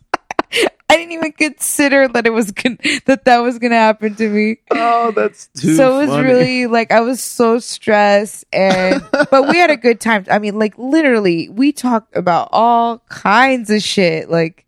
[0.90, 4.28] I didn't even consider that it was gon- that that was going to happen to
[4.28, 4.58] me.
[4.70, 6.26] oh, that's too so it was funny.
[6.26, 10.24] really like I was so stressed and but we had a good time.
[10.30, 14.30] I mean like literally we talked about all kinds of shit.
[14.30, 14.64] Like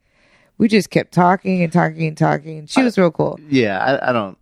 [0.59, 2.67] we just kept talking and talking and talking.
[2.67, 3.41] She was real cool.
[3.49, 4.37] Yeah, I, I don't.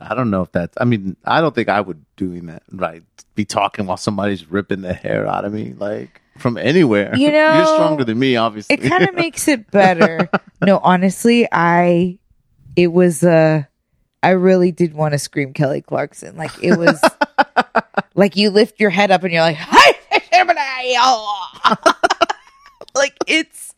[0.00, 0.76] I don't know if that's.
[0.80, 2.64] I mean, I don't think I would doing that.
[2.72, 3.04] Right,
[3.36, 7.14] be talking while somebody's ripping the hair out of me, like from anywhere.
[7.14, 8.76] You know, you're stronger than me, obviously.
[8.76, 10.28] It kind of makes it better.
[10.60, 12.18] no, honestly, I
[12.76, 13.64] it was uh
[14.22, 16.36] I really did want to scream Kelly Clarkson.
[16.36, 17.00] Like it was
[18.14, 19.58] like you lift your head up and you're like,
[22.94, 23.74] like it's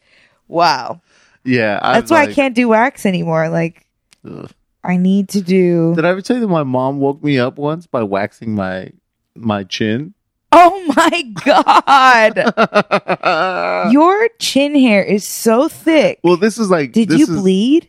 [0.48, 1.00] wow.
[1.44, 3.48] yeah, I That's was why I can't do wax anymore.
[3.48, 3.86] Like
[4.28, 4.50] ugh.
[4.82, 5.94] I need to do.
[5.94, 8.90] Did I ever tell you that my mom woke me up once by waxing my
[9.34, 10.12] my chin?
[10.56, 12.36] Oh my god,
[13.92, 16.20] your chin hair is so thick.
[16.22, 16.92] well, this is like.
[16.92, 17.88] Did this you is, bleed?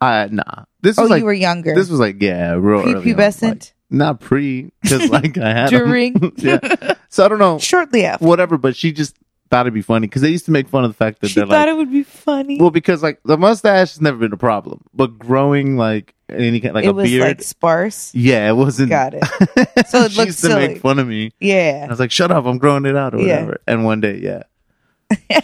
[0.00, 0.64] Uh, nah.
[0.80, 1.20] This Oh, was like.
[1.20, 1.74] you were younger.
[1.74, 3.42] This was like yeah, real Prepubescent?
[3.42, 5.70] like, not pre, because like I had.
[5.70, 6.32] During?
[6.36, 6.94] yeah.
[7.08, 7.58] So I don't know.
[7.58, 8.24] Shortly after.
[8.26, 9.16] Whatever, but she just
[9.50, 11.34] thought it'd be funny because they used to make fun of the fact that She
[11.34, 12.58] they're thought like, it would be funny.
[12.58, 16.74] well, because like the mustache has never been a problem, but growing like any kind
[16.74, 18.14] like it a was beard, like sparse.
[18.14, 18.90] yeah, it wasn't.
[18.90, 19.22] Got it.
[19.88, 20.68] So it she used to silly.
[20.68, 21.32] make fun of me.
[21.40, 22.44] And I was like, "Shut up!
[22.46, 23.34] I'm growing it out or Yeah.
[23.42, 24.42] whatever." And one day, yeah,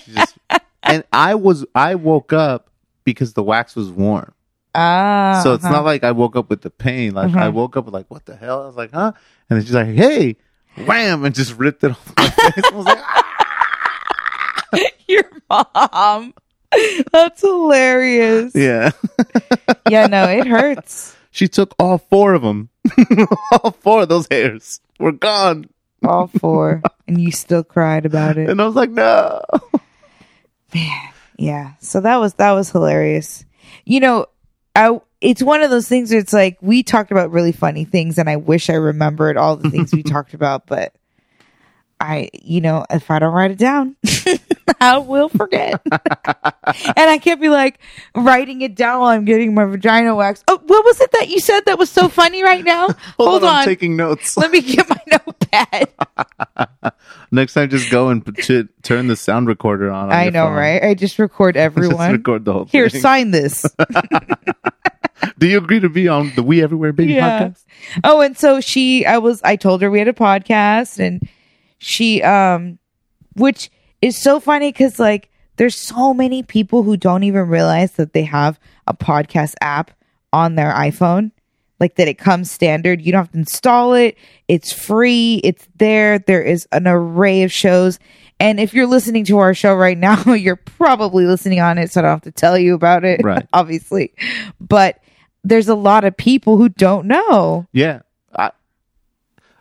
[0.00, 0.38] She just-
[0.82, 2.70] and I was I woke up
[3.04, 4.32] because the wax was warm,
[4.74, 5.40] Ah.
[5.42, 5.74] so it's uh-huh.
[5.74, 7.14] not like I woke up with the pain.
[7.14, 7.52] Like I Mhm.
[7.54, 9.12] woke up with like, "What the hell?" I was like, "Huh?"
[9.50, 10.36] And then she's like, "Hey."
[10.86, 11.24] Wham!
[11.24, 12.64] And just ripped it off my face.
[12.64, 13.02] I was like,
[15.08, 16.32] your mom.
[17.12, 18.52] That's hilarious.
[18.54, 18.90] yeah.
[19.90, 21.16] Yeah, no, it hurts.
[21.30, 22.68] She took all four of them.
[23.52, 25.70] all four of those hairs were gone.
[26.04, 26.82] All four.
[27.06, 28.50] And you still cried about it.
[28.50, 29.40] And I was like, no.
[30.74, 31.08] Man.
[31.38, 31.72] Yeah.
[31.80, 33.46] So that was that was hilarious.
[33.86, 34.26] You know,
[34.76, 38.18] I it's one of those things where it's like we talked about really funny things
[38.18, 40.92] and I wish I remembered all the things we talked about, but
[41.98, 43.96] I you know, if I don't write it down,
[44.80, 45.80] I will forget.
[45.90, 45.94] and
[47.10, 47.78] I can't be like
[48.14, 50.44] writing it down while I'm getting my vagina waxed.
[50.48, 52.88] Oh, what was it that you said that was so funny right now?
[53.18, 53.56] Hold, on.
[53.56, 54.36] I'm taking notes.
[54.36, 55.88] Let me get my notepad.
[57.30, 60.06] Next time, just go and put it, turn the sound recorder on.
[60.06, 60.54] on I know, phone.
[60.54, 60.82] right?
[60.82, 61.96] I just record everyone.
[61.96, 62.70] Just record the whole thing.
[62.80, 63.00] Here, thing.
[63.00, 63.64] sign this.
[65.38, 67.48] Do you agree to be on the We Everywhere Baby Yeah.
[67.48, 67.64] podcast?
[68.04, 71.28] Oh, and so she, I was, I told her we had a podcast and
[71.78, 72.78] she, um,
[73.34, 73.70] which
[74.02, 78.22] is so funny because like there's so many people who don't even realize that they
[78.22, 79.90] have a podcast app
[80.32, 81.32] on their iPhone.
[81.80, 83.00] Like that it comes standard.
[83.00, 84.16] You don't have to install it.
[84.48, 85.40] It's free.
[85.44, 86.18] It's there.
[86.18, 88.00] There is an array of shows.
[88.40, 91.92] And if you're listening to our show right now, you're probably listening on it.
[91.92, 93.20] So I don't have to tell you about it.
[93.22, 93.46] Right.
[93.52, 94.12] obviously.
[94.60, 95.00] But
[95.44, 97.66] there's a lot of people who don't know.
[97.72, 98.00] Yeah.
[98.36, 98.50] I,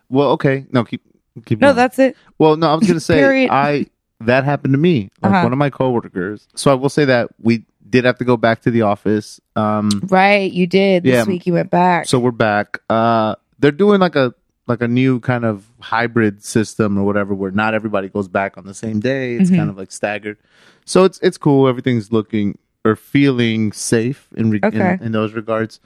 [0.09, 0.65] well, okay.
[0.71, 1.03] No, keep
[1.45, 1.59] keep.
[1.59, 1.75] No, going.
[1.75, 2.17] that's it.
[2.39, 3.85] Well, no, I was gonna say I
[4.21, 5.09] that happened to me.
[5.21, 5.43] Like Uh-huh.
[5.43, 6.47] one of my coworkers.
[6.55, 9.39] So I will say that we did have to go back to the office.
[9.55, 11.03] Um, Right, you did.
[11.03, 11.23] This Yeah.
[11.25, 12.07] week you went back.
[12.07, 12.79] so we're back.
[12.89, 14.33] Uh, they're doing like a
[14.67, 18.65] like a new kind of hybrid system or whatever, where not everybody goes back on
[18.65, 19.35] the same day.
[19.35, 19.55] It's Mhm.
[19.55, 20.37] kind of like staggered.
[20.83, 21.69] So it's it's cool.
[21.69, 24.93] Everything's looking or feeling safe in re- Okay.
[24.99, 25.79] in, in those regards.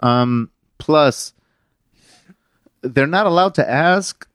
[0.00, 1.34] Um, plus,
[2.82, 4.26] they're not allowed to ask,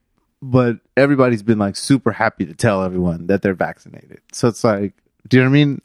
[0.42, 4.22] but everybody's been like super happy to tell everyone that they're vaccinated.
[4.32, 4.94] So it's like,
[5.28, 5.82] do you know what I mean?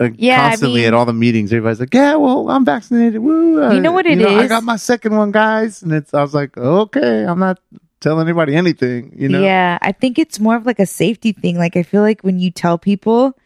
[0.00, 3.20] Like Yeah, I constantly mean- at all the meetings, everybody's like, "Yeah, well, I'm vaccinated."
[3.20, 3.62] Woo!
[3.62, 4.38] Uh, You know what it it is?
[4.42, 6.14] I got my second one, guys, and it's.
[6.14, 7.58] I was like, "Okay, I'm not
[8.00, 9.42] telling anybody anything." You know?
[9.42, 11.58] Yeah, I think it's more of like a safety thing.
[11.58, 13.36] Like I feel like when you tell people,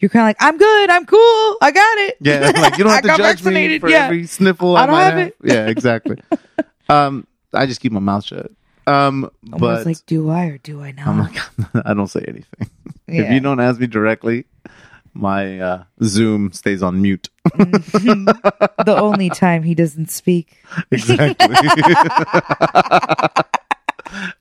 [0.00, 2.92] you're kind of like, "I'm good, I'm cool, I got it." Yeah, like you don't
[2.94, 4.06] have to judge me for yeah.
[4.06, 5.28] every sniffle I, I don't have have.
[5.28, 5.36] it.
[5.44, 6.16] Yeah, exactly.
[6.88, 8.50] um, I just keep my mouth shut.
[8.88, 11.06] Um, I was but like, do I or do I not?
[11.06, 11.36] I'm like,
[11.86, 12.70] I don't say anything.
[13.10, 14.44] If you don't ask me directly,
[15.14, 17.30] my uh, Zoom stays on mute.
[17.54, 20.54] the only time he doesn't speak.
[20.90, 21.56] exactly.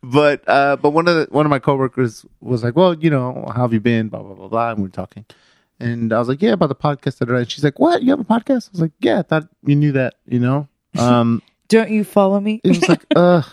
[0.04, 3.46] but uh, but one of the, one of my coworkers was like, "Well, you know,
[3.56, 4.72] how have you been?" Blah blah blah blah.
[4.72, 5.26] And we are talking,
[5.80, 8.04] and I was like, "Yeah, about the podcast." da, da." She's like, "What?
[8.04, 10.68] You have a podcast?" I was like, "Yeah, I thought you knew that." You know.
[11.00, 12.60] Um, Don't you follow me?
[12.66, 13.44] it was like, "Uh."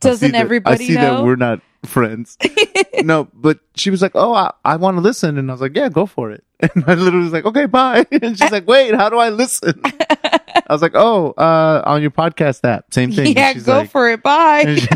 [0.00, 1.16] Doesn't see that- everybody I see know?
[1.16, 2.36] that we're not friends.
[3.02, 5.74] no, but she was like, "Oh, I, I want to listen," and I was like,
[5.76, 6.44] "Yeah, go for it."
[6.74, 9.80] And I literally was like, "Okay, bye." And she's like, "Wait, how do I listen?"
[9.84, 14.10] I was like, "Oh, uh, on your podcast app, same thing." Yeah, go like, for
[14.10, 14.22] it.
[14.22, 14.76] Bye.
[14.76, 14.86] she-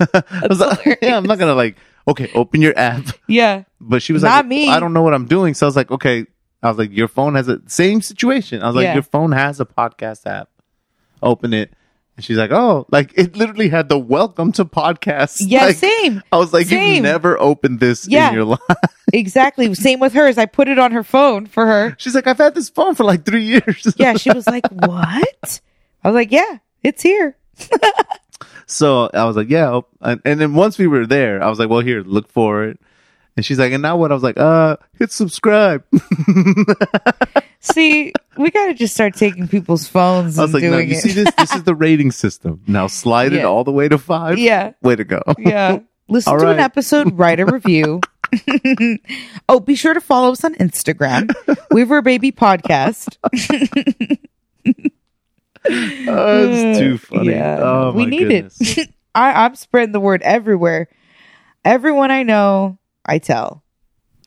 [0.00, 1.76] I was like, yeah, I'm not gonna like,
[2.06, 3.04] okay, open your app.
[3.26, 3.64] yeah.
[3.80, 4.68] But she was Not like, me.
[4.68, 5.54] I don't know what I'm doing.
[5.54, 6.26] So I was like, okay.
[6.62, 8.62] I was like, your phone has a same situation.
[8.62, 8.94] I was like, Yeah.
[8.94, 10.48] your phone has a podcast app.
[11.22, 11.72] Open it.
[12.18, 15.36] And she's like, oh, like it literally had the welcome to podcast.
[15.38, 16.20] Yeah, Like, same.
[16.32, 16.94] I was like, Same.
[16.96, 18.30] you've never opened this Yeah.
[18.30, 18.60] in your life.
[19.12, 19.72] Exactly.
[19.74, 20.36] Same with hers.
[20.36, 21.94] I put it on her phone for her.
[21.96, 23.86] She's like, I've had this phone for like three years.
[23.96, 25.60] Yeah, she was like, "What?"
[26.04, 27.36] I was like, "Yeah, it's here."
[28.66, 29.70] So I was like, yeah.
[29.70, 32.64] oh," And, and then once we were there, I was like, well, here, look for
[32.64, 32.78] it.
[33.36, 34.10] And she's like, and now what?
[34.10, 35.84] I was like, uh, hit subscribe.
[37.60, 40.94] See, we got to just start taking people's phones I and was like, no, you
[40.94, 41.00] it.
[41.00, 41.32] see this?
[41.34, 42.62] This is the rating system.
[42.66, 44.38] Now slide it all the way to five.
[44.38, 45.22] yeah, Way to go.
[45.38, 45.80] yeah.
[46.10, 48.00] Listen All to an episode, write a review.
[49.48, 51.30] oh, be sure to follow us on Instagram,
[51.70, 53.16] Weaver Baby Podcast.
[55.70, 57.30] Oh, it's too funny.
[57.30, 58.78] Yeah, Oh, we my need goodness.
[58.78, 58.90] it.
[59.14, 60.88] I, I'm spreading the word everywhere.
[61.64, 63.62] Everyone I know, I tell.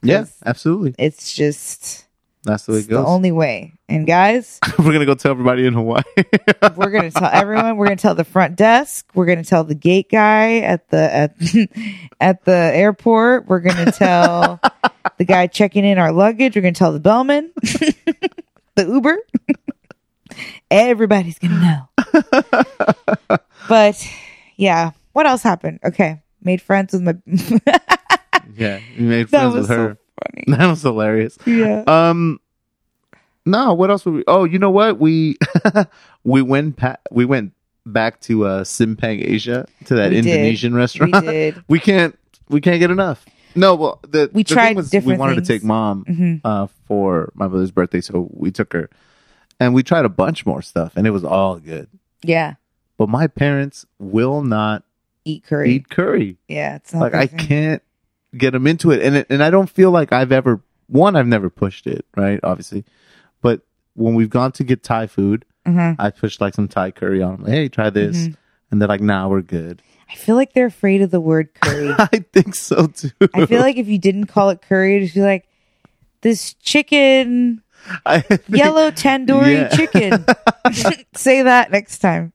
[0.03, 0.37] Yeah, Yes.
[0.45, 0.93] absolutely.
[0.99, 2.05] It's just
[2.43, 3.73] That's the way it's it the only way.
[3.87, 6.01] And guys, We're gonna go tell everybody in Hawaii.
[6.75, 7.77] we're gonna tell everyone.
[7.77, 9.05] We're gonna tell the front desk.
[9.13, 11.35] We're gonna tell the gate guy at the at
[12.21, 13.47] at the airport.
[13.47, 14.59] We're gonna tell
[15.17, 16.55] the guy checking in our luggage.
[16.55, 18.35] We're gonna tell the bellman, the
[18.77, 19.17] Uber.
[20.71, 23.37] Everybody's gonna know.
[23.69, 24.07] but
[24.55, 25.79] yeah, what else happened?
[25.83, 27.17] Okay, made friends with my.
[28.55, 29.93] yeah, you made friends with her.
[29.93, 30.43] so funny.
[30.57, 31.37] That was hilarious.
[31.45, 31.83] Yeah.
[31.87, 32.39] Um,
[33.45, 34.23] no, what else would we?
[34.27, 34.99] Oh, you know what?
[34.99, 35.37] We
[36.23, 37.53] we went pa- we went
[37.85, 40.25] back to uh Simpang Asia to that We did.
[40.27, 41.13] Indonesian We restaurant.
[41.25, 41.63] did.
[41.67, 42.17] we can't
[42.49, 43.25] we can't get enough.
[43.55, 46.41] No, well, the We the thing tried was we different wanted to take mom Mhm.
[46.45, 48.89] uh for my brother's birthday, so we took her,
[49.59, 51.87] and we tried a bunch more stuff, and it was all good.
[52.23, 52.55] Yeah.
[52.97, 54.83] But my parents will not
[55.25, 55.71] Eat curry.
[55.73, 56.37] eat curry.
[56.47, 57.39] Yeah, it's not Like their I thing.
[57.39, 57.83] can't
[58.37, 61.15] get them into it, and it, and I don't feel like I've ever one.
[61.15, 62.39] I've never pushed it, right?
[62.43, 62.85] Obviously,
[63.41, 63.61] but
[63.95, 65.95] when we've gone to get Thai food, Mhm.
[65.99, 67.43] I pushed like some Thai curry on them.
[67.43, 68.33] Like, hey, try this, Mm-hmm.
[68.71, 71.93] and they're like, "Nah, we're good." I feel like they're afraid of the word curry.
[71.97, 73.11] I think so too.
[73.33, 75.47] I feel like if you didn't call it curry, it'd be like
[76.21, 77.61] this chicken,
[78.07, 79.67] think- yellow tandoori Yeah.
[79.69, 80.25] chicken.
[81.15, 82.33] Say that next time.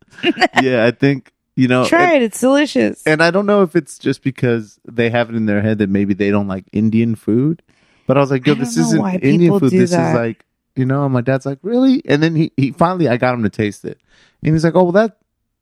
[0.62, 1.85] yeah, I think you know.
[1.87, 2.27] Try and, it.
[2.27, 3.03] It's delicious.
[3.05, 5.91] and I don't know if it's just because they have it in their head that
[5.91, 7.63] maybe they don't like Indian food,
[8.07, 9.73] but I was like, "Yo, this isn't Indian food.
[9.73, 10.11] This that.
[10.11, 10.45] is like."
[10.79, 12.03] You know, and my dad's like, really?
[12.05, 13.99] And then he, he finally, I got him to taste it.
[14.45, 15.17] And he's like, oh, well, that,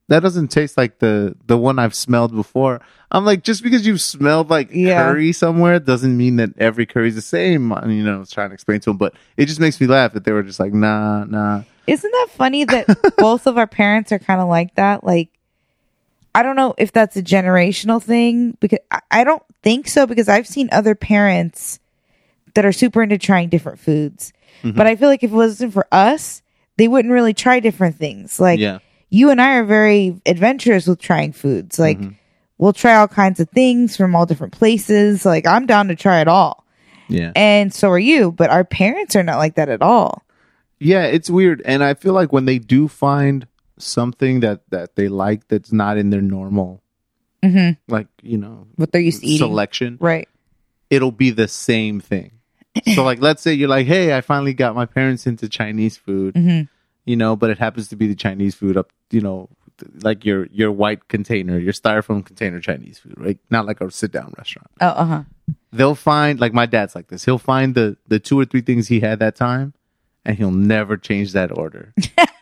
[0.09, 2.81] that doesn't taste like the, the one I've smelled before.
[3.13, 5.05] I'm like, just because you've smelled like Yeah.
[5.05, 7.71] curry somewhere doesn't mean that every curry's the same.
[7.71, 9.87] And, you know, I was trying to explain to him, but it just makes me
[9.87, 11.63] laugh that they were just like, nah, nah.
[11.87, 15.05] Isn't that funny that both of our parents are kind of like that?
[15.05, 15.29] Like,
[16.35, 20.29] I don't know if that's a generational thing because I, I don't think so because
[20.29, 21.79] I've seen other parents
[22.55, 24.33] that are super into trying different foods.
[24.63, 24.77] Mm-hmm.
[24.77, 26.43] But I feel like if it wasn't for us,
[26.77, 28.41] they wouldn't really try different things.
[28.41, 28.79] Like, yeah.
[29.11, 31.79] you and I are very adventurous with trying foods.
[31.79, 32.15] Like, Mm-hmm.
[32.59, 35.25] we'll try all kinds of things from all different places.
[35.25, 36.65] Like, I'm down to try it all.
[37.09, 37.33] Yeah.
[37.37, 40.23] And so are you, but our parents are not like that at all.
[40.81, 43.47] Yeah, it's weird, and I feel like when they do find
[43.85, 46.83] something that that they like that's not in their normal,
[47.43, 47.93] Mm-hmm.
[47.93, 49.39] like you know, What they're used to eating.
[49.39, 50.29] selection, Right.
[50.91, 52.33] it'll be the same thing.
[52.95, 56.35] so, like, let's say you're like, "Hey, I finally got my parents into Chinese food,"
[56.35, 56.69] Mhm.
[57.05, 59.49] you know, but it happens to be the Chinese food up, you know,
[60.03, 63.39] like your your white container, your styrofoam container Chinese food, right?
[63.51, 64.71] Not like a sit down restaurant.
[64.81, 65.23] Oh, uh huh.
[65.73, 67.25] They'll find like my dad's like this.
[67.25, 69.75] He'll find the the two or three things he had that time,
[70.25, 71.93] and he'll never change that order.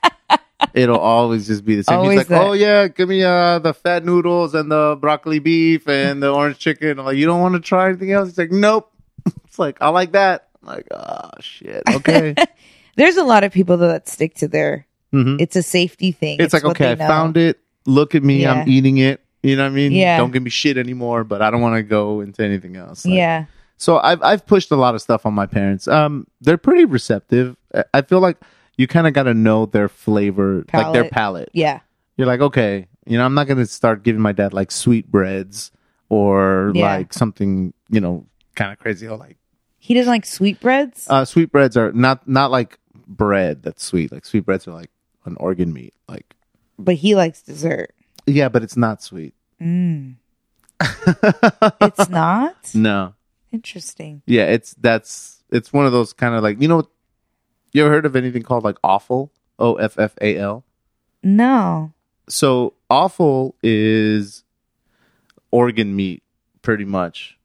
[0.75, 1.99] It'll always just be the same.
[1.99, 2.43] Always He's like, that.
[2.43, 6.59] "Oh yeah, give me uh the fat noodles and the broccoli beef and the orange
[6.59, 8.91] chicken." I'm like, "You don't want to try anything else?" He's like, "Nope."
[9.45, 12.35] It's like, "I like that." I'm like, "Oh shit, okay."
[12.97, 14.87] There's a lot of people that stick to their.
[15.13, 15.41] Mhm.
[15.41, 16.39] It's a safety thing.
[16.41, 17.59] It's, like, okay, I found it.
[17.85, 18.53] look at me, Yeah.
[18.53, 19.21] I'm eating it.
[19.43, 19.93] You know what I mean?
[19.93, 20.17] Yeah.
[20.17, 23.05] Don't give me shit anymore, but I don't want to go into anything else.
[23.05, 23.45] Like, yeah.
[23.77, 25.89] So I've I've pushed a lot of stuff on my parents.
[25.89, 27.57] Um, they're pretty receptive.
[27.93, 28.37] I feel like
[28.77, 31.51] you kind of got to know their flavor, like their Palate.
[31.53, 31.81] Yeah.
[32.17, 35.71] You're like, okay, you know, I'm not gonna start giving my dad like sweet breads
[36.09, 36.85] or Yeah.
[36.85, 39.07] like something, you know, kind of crazy.
[39.09, 39.37] Or like
[39.79, 41.07] He doesn't like sweetbreads.
[41.11, 44.13] uh, sweet breads are not not like bread that's sweet.
[44.13, 44.91] Like sweet breads are like
[45.25, 45.95] an organ meat.
[46.09, 46.35] Like
[46.79, 47.95] but he likes dessert.
[48.27, 49.35] yeah, but it's not sweet.
[49.61, 50.17] Mm.
[51.81, 52.57] It's not?
[52.75, 53.15] No.
[53.53, 54.23] Interesting.
[54.27, 56.89] Yeah, it's that's it's one of those kind of like you know.
[57.73, 59.33] You ever heard of anything called like offal?
[59.59, 60.65] O F F A L.
[61.23, 61.93] No.
[62.29, 64.45] So offal is
[65.51, 66.23] organ meat,
[66.63, 67.39] pretty much.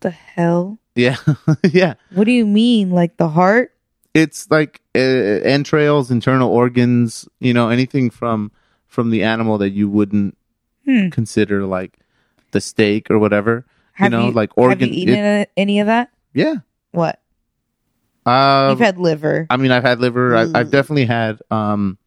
[0.00, 0.78] The hell?
[0.94, 1.16] Yeah,
[1.70, 1.94] yeah.
[2.14, 2.90] What do you mean?
[2.90, 3.74] Like the heart?
[4.14, 7.28] It's like uh, entrails, internal organs.
[7.38, 8.50] You know, anything from
[8.86, 10.36] from the animal that you wouldn't
[10.86, 11.10] Hmm.
[11.10, 11.98] consider like
[12.52, 13.66] the steak or whatever.
[13.92, 14.80] Have you know, you, like organ.
[14.80, 16.10] Have you eaten it- any of that?
[16.34, 16.56] yeah.
[16.92, 17.19] What?
[18.26, 19.46] Um, You've had liver.
[19.50, 20.36] I mean, I've had liver.
[20.36, 21.40] I, I've definitely had.
[21.50, 21.98] Um,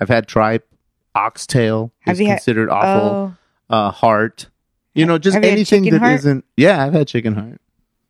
[0.00, 0.66] I've had tripe,
[1.14, 3.36] oxtail Have is had- considered offal.
[3.70, 4.48] Oh, Uh, heart.
[4.94, 7.60] You know, just Have anything that not Yeah, I've had chicken heart.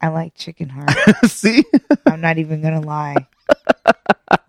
[0.01, 0.91] I like chicken heart.
[1.27, 1.65] See,
[2.07, 3.29] I'm not even gonna lie.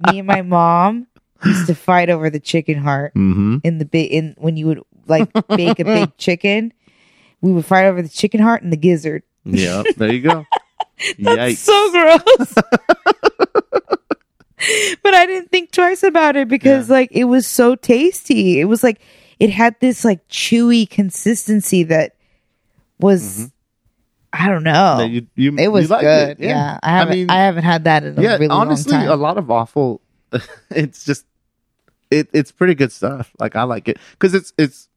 [0.07, 1.05] Me and my mom
[1.45, 3.57] used to fight over the chicken heart mm-hmm.
[3.63, 6.73] in the big in when you would like bake a big chicken.
[7.41, 9.21] We would fight over the chicken heart and the gizzard.
[9.45, 10.45] yeah, there you go.
[11.19, 11.57] That's Yikes!
[11.57, 12.53] so gross.
[15.03, 18.59] but I didn't think twice about it because like it was so tasty.
[18.59, 19.01] It was like
[19.39, 22.15] it had this like chewy consistency that
[22.99, 23.51] was
[24.31, 24.97] I don't know.
[24.99, 25.13] Mm-hmm.
[25.13, 26.03] You- you- it was good.
[26.03, 26.79] it, Yeah.
[26.81, 28.33] I haven't I, mean, haven't had that in a yeah.
[28.33, 30.01] really honestly, a lot of offal.
[30.71, 31.25] it's just,
[32.09, 33.31] it it's pretty good stuff.
[33.39, 34.87] Like I like it because it's it's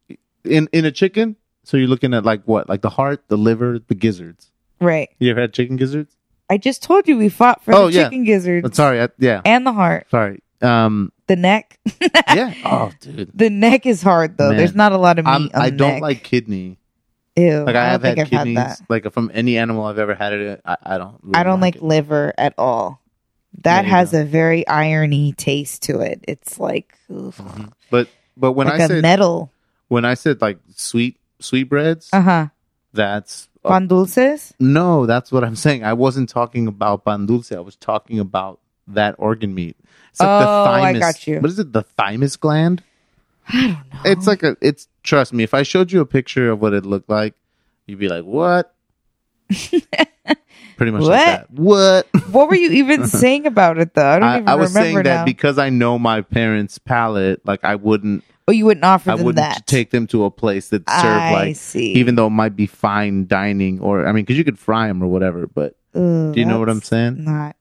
[0.45, 1.37] in in a chicken.
[1.65, 4.53] So you're looking at like what, like the heart, the liver, the gizzards.
[4.81, 5.09] Right.
[5.19, 6.15] You ever had chicken gizzards?
[6.49, 8.05] I just told you we fought for Oh, the yeah.
[8.05, 10.07] chicken gizzards Oh, sorry, I, yeah, and the heart.
[10.11, 10.43] sorry.
[10.63, 11.79] Um, The neck.
[12.35, 12.55] yeah.
[12.65, 13.31] Oh, dude.
[13.35, 14.49] the neck is hard though.
[14.51, 14.57] Man.
[14.57, 16.03] There's not a lot of meat I'm, on I the don't neck.
[16.03, 16.79] like kidney.
[17.37, 17.65] Ew.
[17.65, 18.81] Like I, I, have don't had think I've kidneys, had that.
[18.89, 20.61] like from any animal I've ever had it.
[20.65, 21.19] I, I don't.
[21.23, 21.83] Really I don't like it.
[21.83, 23.03] liver at all.
[23.63, 26.25] That you has a very irony taste to it.
[26.29, 27.41] It's like oof,
[27.91, 29.51] But but when like I a said metal.
[29.89, 32.47] when I said like sweet sweet breads, Uh huh.
[32.95, 33.71] that's Oh.
[33.71, 34.55] Pan dulces.
[34.59, 35.85] no, that's what I'm saying.
[35.85, 37.53] I wasn't talking about pan dulce.
[37.53, 39.77] I was talking about that organ meat.
[40.11, 41.41] It's like the Oh, I got you.
[41.41, 41.73] What is it?
[41.73, 42.83] The thymus gland.
[43.49, 44.11] I don't know.
[44.11, 44.57] It's like a.
[44.61, 45.45] It's trust me.
[45.45, 47.35] If I showed you a picture of what it looked like,
[47.87, 48.75] you'd be like, "What?"
[50.77, 51.11] Pretty much What?
[51.11, 51.51] like that.
[51.51, 52.07] What?
[52.31, 54.07] what were you even saying about it though?
[54.09, 57.45] I don't I, even I was remember saying that because I know my parents' palate,
[57.47, 59.67] like I wouldn't, oh, you wouldn't offer I them wouldn't that.
[59.67, 61.93] take them to a place that served I like, see.
[61.95, 65.03] even though it might be fine dining, or I mean, because you could fry them
[65.03, 65.47] or whatever.
[65.47, 67.25] But Ugh, do you know what I'm that's saying?
[67.25, 67.57] Not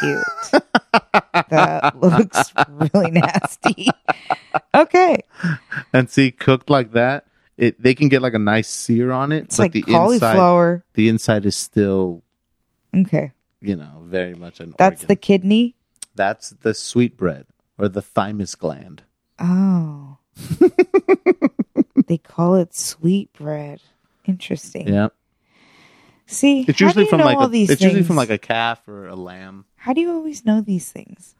[0.00, 0.24] cute.
[1.50, 2.52] that looks
[2.92, 3.88] really nasty.
[4.74, 5.18] Okay,
[5.92, 7.26] and see, cooked like that,
[7.56, 9.44] it they can get like a nice sear on it.
[9.44, 10.84] it's but like the inside, cauliflower.
[10.94, 12.22] the inside is still,
[12.94, 14.74] Okay, you know, very much an.
[14.78, 15.74] that's the kidney.
[16.14, 17.46] that's the sweetbread
[17.78, 19.02] or the thymus gland.
[19.40, 20.18] Oh.
[22.06, 23.80] they call it sweet bread.
[24.26, 24.88] Interesting.
[24.88, 25.08] Yeah,
[26.26, 29.06] See, it's usually from like all a, these it's usually from like a calf or
[29.06, 29.64] a lamb.
[29.76, 31.34] How do you always know these things?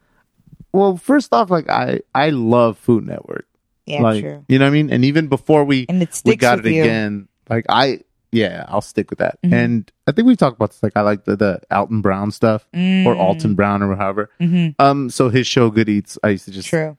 [0.71, 3.45] Well, first off, like I I love Food Network.
[3.85, 4.45] Yeah, like true.
[4.47, 4.91] you know what I mean.
[4.91, 6.81] And even before we And it we got it you.
[6.83, 9.39] again, like I yeah, I'll stick with that.
[9.43, 9.53] Mhm.
[9.53, 10.81] And I think we talked about this.
[10.83, 13.17] Like I like the the Alton Brown stuff or Mm.
[13.19, 14.29] Alton Brown or however.
[14.39, 14.75] Mhm.
[14.79, 16.97] Um, so his show Good Eats, I used to just True.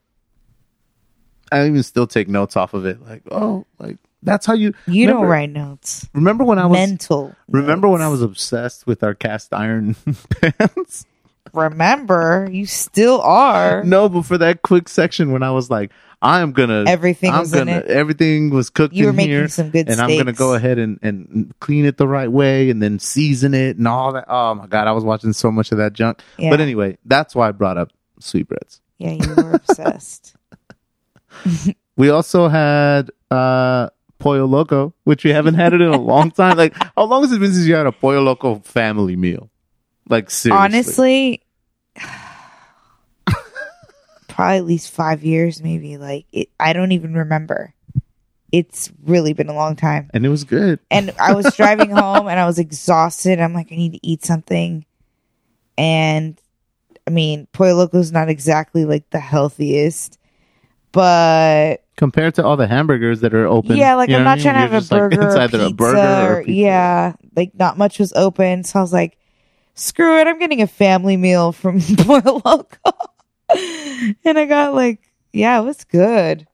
[1.53, 3.01] I even still take notes off of it.
[3.03, 6.09] Like oh, like that's how you You remember, don't write notes.
[6.13, 7.35] Remember when I was Mental.
[7.49, 9.97] remember when I was obsessed with our cast iron
[10.41, 11.07] pans?
[11.53, 13.83] Remember, you still are.
[13.83, 15.91] no, but for that quick section when I was like,
[16.23, 19.49] I am gonna Everything I'm was gonna everything was cooked You were in making here,
[19.49, 22.83] some good and I'm gonna go ahead and, and clean it the right way, and
[22.83, 24.27] then season it and all that.
[24.29, 26.21] Oh my god, I was watching so much of that junk.
[26.39, 26.51] Yeah.
[26.51, 27.91] But anyway, that's why I brought up
[28.21, 28.83] sweetbreads.
[28.99, 30.35] Yeah, you were obsessed.
[31.97, 36.57] We also had uh Pollo Loco, which we haven't had it in a long time.
[36.57, 39.51] Like, how long has it been since you had a Pollo Loco family meal?
[40.09, 41.43] Like seriously, Honestly,
[44.29, 45.97] probably at least five years, maybe.
[45.99, 47.75] Like, it, I don't even remember.
[48.53, 50.11] It's really been a long time.
[50.13, 50.81] and it was good.
[50.91, 53.39] And I was driving home and I was exhausted.
[53.41, 54.85] I'm like, I need to eat something.
[55.79, 56.41] And
[57.07, 60.19] I mean, Pollo Loco's not exactly like the healthiest,
[60.93, 63.77] but compared to all the hamburgers that are open.
[63.77, 64.43] yeah, like I'm I not mean?
[64.45, 65.27] trying to have a like, burger.
[65.27, 66.53] it's or either pizza, a burger or pizza.
[66.53, 69.17] yeah, like not much was open, so I was like,
[69.75, 72.93] screw it, I'm getting a family meal from Pollo Loco,
[74.25, 75.01] and I got like,
[75.33, 76.47] yeah, it was good.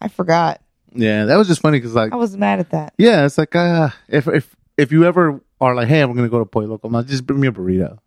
[0.00, 0.60] I forgot.
[0.96, 2.94] Yeah, that was just funny because like I was mad at that.
[2.98, 6.38] Yeah, it's like uh, if if if you ever are like, hey, I'm gonna go
[6.38, 7.98] to Pollo Loco, man, just bring me a burrito.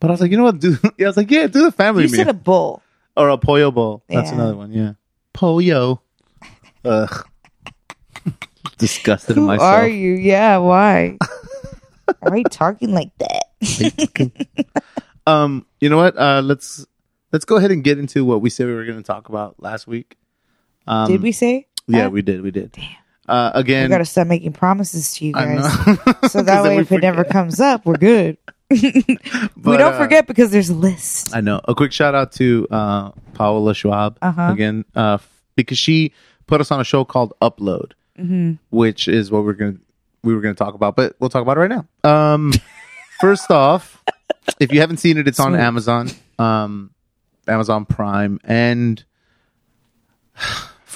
[0.00, 0.58] But I was like, you know what?
[0.58, 2.82] Do yeah, I was like, yeah, do the family You meal said a bull.
[3.16, 4.02] or a pollo bowl.
[4.08, 4.34] That's Yeah.
[4.34, 4.72] another one.
[4.72, 4.92] Yeah,
[5.36, 6.00] pollo.
[6.84, 7.26] Ugh,
[8.78, 9.68] disgusted in Who myself.
[9.68, 10.12] are you?
[10.14, 11.16] Yeah, why?
[12.20, 13.42] why are you talking like that?
[15.26, 16.16] Um, you know what?
[16.16, 16.86] Uh, let's
[17.32, 19.60] let's go ahead and get into what we said we were going to talk about
[19.60, 20.16] last week.
[20.86, 21.66] Um, Did we say?
[21.88, 22.12] Yeah, that?
[22.12, 22.42] we did.
[22.42, 22.72] We did.
[22.72, 22.84] Damn.
[23.28, 25.64] Uh, again, We got to start making promises to you guys.
[26.30, 28.38] so that way, we if it never comes up, we're good.
[28.70, 29.16] We
[29.64, 31.34] don't uh, forget because there's a list.
[31.34, 31.60] I know.
[31.64, 34.50] A quick shout out to uh, Paola Schwab Uh-huh.
[34.52, 36.12] again, uh, f- because she
[36.46, 38.54] put us on a show called Upload, Mm-hmm.
[38.70, 39.76] which is what we're gonna
[40.22, 41.86] we were gonna talk about, but we'll talk about it right now.
[42.10, 42.52] Um,
[43.20, 44.02] first off,
[44.58, 46.08] if you haven't seen it, it's on Amazon,
[46.38, 46.90] um,
[47.46, 49.04] Amazon Prime, and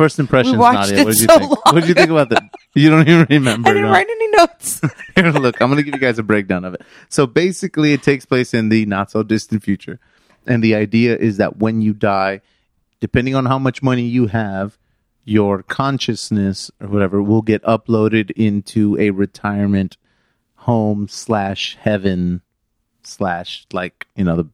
[0.01, 0.53] first impressions.
[0.55, 1.51] we watched Nadia, it what did you so think?
[1.51, 2.43] long What did you think about that?
[2.75, 3.69] You don't even remember.
[3.69, 3.93] I didn't no?
[3.93, 4.81] write any notes.
[5.15, 6.83] Here, look, I'm going to give you guys a breakdown of it.
[7.09, 9.99] So basically, it takes place in the not so distant future.
[10.47, 12.41] And the idea is that when you die,
[13.01, 14.79] depending on how much money you have,
[15.25, 19.97] your consciousness or whatever will get uploaded into a retirement
[20.55, 22.41] home slash heaven
[23.03, 24.49] slash like, you know, the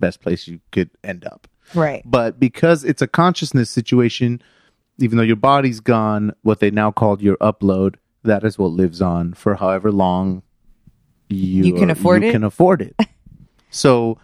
[0.00, 1.46] best place you could end up.
[1.74, 2.02] right.
[2.04, 4.40] But because it's a consciousness situation,
[4.98, 9.00] even though your body's gone, what they now called your upload, that is what lives
[9.02, 10.42] on for however long
[11.28, 12.32] you, You can are- afford you it?
[12.32, 12.96] can afford it.
[13.70, 14.18] so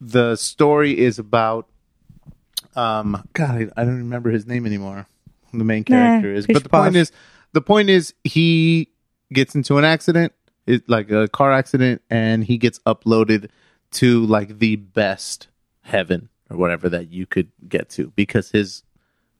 [0.00, 1.68] the story is about
[2.76, 5.06] um God, I, I don't remember his name anymore.
[5.52, 6.46] The main Nah, character is.
[6.46, 7.12] But the point is
[7.52, 8.90] the point is he
[9.32, 10.32] gets into an accident,
[10.66, 13.48] it like a car accident, and he gets uploaded
[13.92, 15.48] to like the best
[15.82, 18.82] heaven or whatever that you could get to because his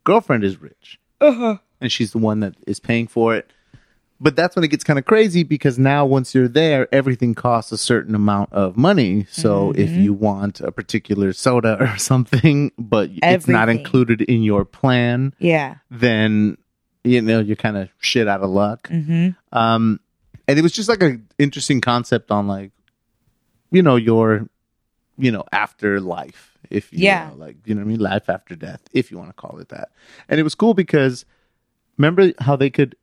[0.09, 1.57] girlfriend is rich Uh-huh.
[1.81, 3.45] and she's the one that is paying for it.
[4.21, 7.71] But that's when it gets kind of crazy because now once you're there, everything costs
[7.71, 9.27] a certain amount of money.
[9.31, 10.01] So if Mm-hmm.
[10.03, 15.77] you want a particular soda or something, but it's not included in your plan, Yeah.
[15.89, 16.57] then
[17.05, 18.89] you know you're kind of shit out of luck.
[18.89, 19.29] Mm-hmm.
[19.57, 20.01] Um,
[20.49, 22.73] and it was just like an interesting concept on like,
[23.71, 24.49] you know, your,
[25.19, 26.57] you know, afterlife.
[26.71, 27.29] If you Yeah.
[27.31, 29.59] know, like you know what I mean, life after death, if you want to call
[29.59, 29.91] it that.
[30.29, 31.25] And it was cool because
[31.97, 32.95] remember how they could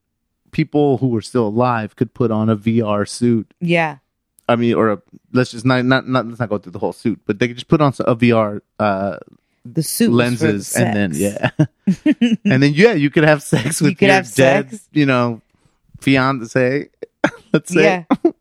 [0.51, 3.53] people who were still alive could put on a VR suit.
[3.59, 3.97] Yeah.
[4.47, 5.01] I mean, or a
[5.33, 7.57] let's just not not, not let's not go through the whole suit, but they could
[7.57, 9.17] just put on a VR uh,
[9.65, 11.49] The suit for the lenses and then yeah,
[12.45, 14.87] and then yeah, you could have sex with You could your have dead, sex.
[14.93, 15.41] you know,
[15.99, 16.89] fiance.
[17.55, 18.31] Let's say, Yeah.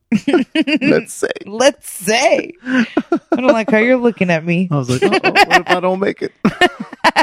[0.82, 1.28] let's say.
[1.46, 2.52] Let's say.
[2.64, 2.86] I
[3.32, 4.68] don't like how you're looking at me.
[4.70, 6.32] I was like, what if I don't make it?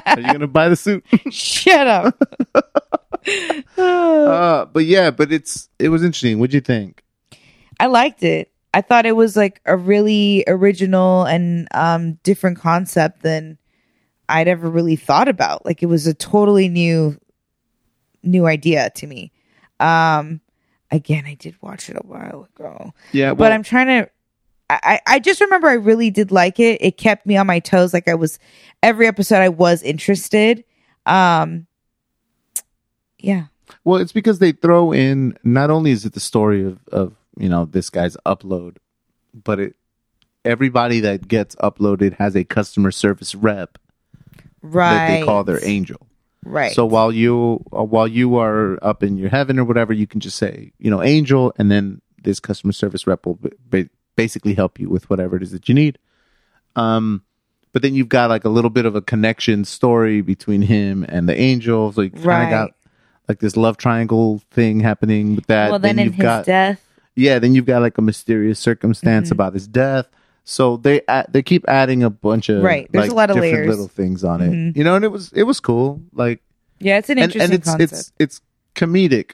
[0.05, 1.05] Are you gonna buy the suit?
[1.31, 2.21] Shut up.
[3.77, 6.39] Uh, but yeah, but it's it was interesting.
[6.39, 7.03] What'd you think?
[7.79, 8.51] I liked it.
[8.73, 13.59] I thought it was like a really original and um different concept than
[14.27, 15.65] I'd ever really thought about.
[15.65, 17.15] Like it was a totally new
[18.23, 19.31] new idea to me.
[19.79, 20.41] Um
[20.91, 22.93] again, I did watch it a while ago.
[23.11, 24.09] Yeah, but I'm trying to
[24.69, 26.81] I, I I just remember I really did like it.
[26.81, 27.93] It kept me on my toes.
[27.93, 28.39] Like I was
[28.83, 30.63] every episode I was interested.
[31.05, 31.67] Um
[33.19, 33.45] yeah.
[33.83, 37.49] Well, it's because they throw in not only is it the story of of you
[37.49, 38.77] know this guy's upload,
[39.33, 39.75] but it
[40.43, 43.77] everybody that gets uploaded has a customer service rep
[44.63, 44.93] Right.
[44.93, 46.07] that they call their angel.
[46.43, 46.71] Right.
[46.73, 50.19] So while you uh, while you are up in your heaven or whatever, you can
[50.19, 54.53] just say you know angel, and then this customer service rep will ba- ba- basically
[54.55, 55.97] help you with whatever it is that you need.
[56.75, 57.23] Um,
[57.73, 61.27] but then you've got like a little bit of a connection story between him and
[61.29, 61.91] the angel.
[61.91, 62.49] So you kind of Right.
[62.49, 62.71] got
[63.29, 65.69] like this love triangle thing happening with that.
[65.69, 66.81] well then, in you've his got death.
[67.15, 69.33] yeah, then you've got like a mysterious circumstance Mm-hmm.
[69.33, 70.07] about his death.
[70.43, 72.89] So they add, they keep adding a bunch of Right.
[72.91, 73.69] There's like, a lot of different layers.
[73.69, 74.75] little things on it, Mhm.
[74.77, 76.01] you know, and it was it was cool.
[76.13, 76.41] Like
[76.79, 77.93] Yeah, it's an and, interesting and it's concept.
[77.93, 78.41] it's it's
[78.75, 79.31] comedic.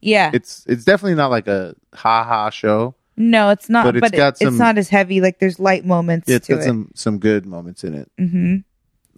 [0.00, 0.30] yeah.
[0.32, 2.94] It's it's definitely not like a ha ha show.
[3.18, 3.84] no, it's not.
[3.84, 5.20] but But, it's it- got it's not as heavy.
[5.20, 6.64] Like there's light moments It's to got it.
[6.64, 8.10] some some good moments in it.
[8.18, 8.56] Mm-hmm.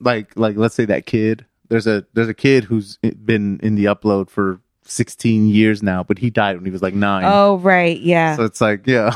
[0.01, 1.45] Like like let's say that kid.
[1.69, 4.61] There's a there's a kid who's been in the upload for
[4.91, 7.25] 16 years now, but he died when he was like nine.
[7.27, 8.01] Oh, right.
[8.01, 8.37] Yeah.
[8.37, 9.13] So it's like, yeah.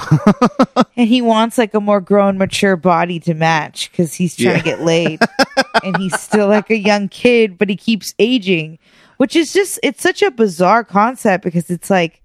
[0.97, 4.59] and he wants like a more grown, mature body to match because he's trying Yeah.
[4.59, 5.21] to get laid.
[5.85, 8.79] and he's still like a young kid, but he keeps aging,
[9.17, 12.23] which is just, it's such a bizarre concept because it's like,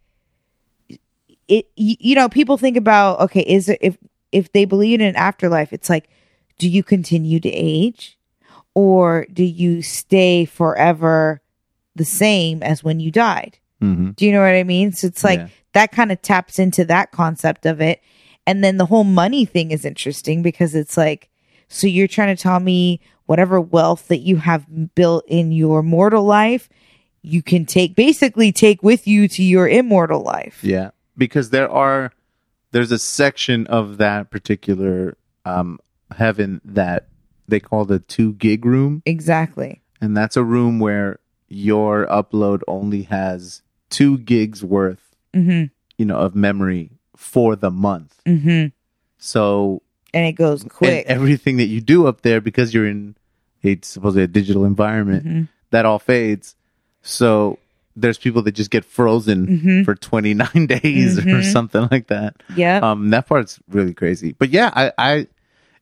[1.48, 3.98] it, you, you know, people think about, okay, is it, if,
[4.34, 6.10] if they believe in an afterlife, it's like,
[6.58, 8.18] do you continue to age
[8.76, 11.42] or do you stay forever
[11.98, 13.58] the same as when you died?
[13.82, 14.92] hmm Do you know what I mean?
[14.94, 15.48] So it's like Yeah.
[15.74, 18.02] that kind of taps into that concept of it.
[18.46, 21.30] And then the whole money thing is interesting because it's like,
[21.68, 26.24] so you're trying to tell me whatever wealth that you have built in your mortal
[26.24, 26.70] life,
[27.22, 30.64] you can take basically take with you to your immortal life.
[30.64, 32.14] Yeah, because there are
[32.72, 35.80] there's a section of that particular um,
[36.16, 37.08] heaven that
[37.50, 39.82] they call the two gig room, Exactly.
[40.00, 45.04] and that's a room where your upload only has two gigs worth,
[45.36, 45.66] Mm-hmm.
[45.98, 48.20] you know, of memory for the month.
[48.26, 48.68] Mm-hmm.
[49.18, 49.82] So
[50.14, 51.06] And it goes and quick.
[51.08, 53.16] everything that you do up there because you're in
[53.64, 55.48] a supposedly a digital environment Mhm.
[55.72, 56.56] that all fades.
[57.02, 57.60] So
[57.96, 59.86] there's people that just get frozen Mhm.
[59.86, 61.52] for 29 days or Mhm.
[61.52, 62.36] something like that.
[62.56, 62.78] Yeah.
[62.80, 64.34] Um, that part's really crazy.
[64.38, 65.28] But yeah, I, I,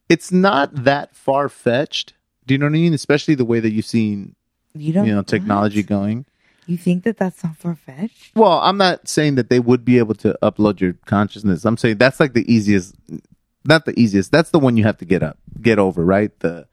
[0.09, 2.13] it's not that far fetched.
[2.47, 2.93] Do you know what I mean?
[2.93, 4.35] Especially the way that you've seen,
[4.75, 5.87] you don't you know, technology what?
[5.87, 6.25] going.
[6.67, 8.35] You think that that's not far fetched?
[8.35, 11.63] Well, I'm not saying that they would be able to upload your consciousness.
[11.63, 12.95] I'm saying that's like the easiest,
[13.63, 14.31] not the easiest.
[14.31, 16.37] That's the one you have to get up, get over, right?
[16.39, 16.67] The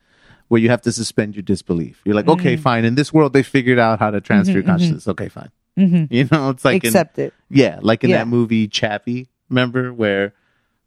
[0.48, 2.00] where you have to suspend your disbelief.
[2.04, 2.62] You're like, okay, mm-hmm.
[2.62, 2.84] fine.
[2.84, 4.70] In this world, they figured out how to mm-hmm, transfer your mm-hmm.
[4.70, 5.08] consciousness.
[5.08, 5.50] Okay, fine.
[5.78, 6.12] Mm-hmm.
[6.12, 7.32] You know, it's like in, Accept it.
[7.48, 8.18] Yeah, like in Yeah.
[8.18, 10.34] that movie Chappie, remember where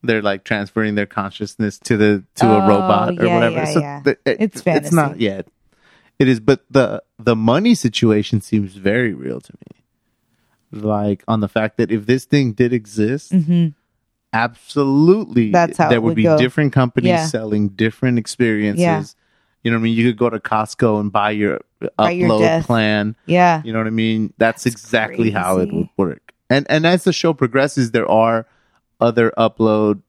[0.03, 3.55] they're like transferring their consciousness to the to a Oh, robot or yeah, whatever.
[3.55, 4.01] yeah, so yeah.
[4.03, 5.25] the- it- It's It's not fantasy.
[6.19, 9.83] It is, but the the money situation seems very real to me.
[10.81, 13.67] Like on the fact that if this thing did exist, Mm-hmm.
[14.33, 16.37] absolutely, That's how there would would be go.
[16.37, 17.25] different companies Yeah.
[17.27, 18.81] selling different experiences.
[18.81, 19.03] Yeah.
[19.63, 19.97] You know what I mean?
[19.97, 21.61] You could go to Costco and buy your
[21.97, 22.65] Buy your upload death.
[22.65, 23.15] plan.
[23.25, 23.61] Yeah.
[23.63, 24.33] You know what I mean?
[24.37, 26.33] That's, That's exactly how it would work.
[26.49, 28.45] And and as the show progresses, there are
[29.01, 30.01] other upload,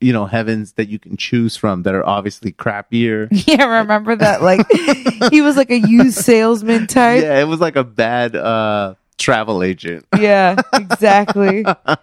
[0.00, 3.28] you know, heavens that you can choose from that are obviously crappier.
[3.48, 4.42] Yeah, remember that?
[4.42, 4.66] Like
[5.30, 7.22] he was like a used salesman type.
[7.22, 10.06] yeah, it was like a bad uh travel agent.
[10.18, 11.62] Yeah, exactly.
[11.62, 11.98] That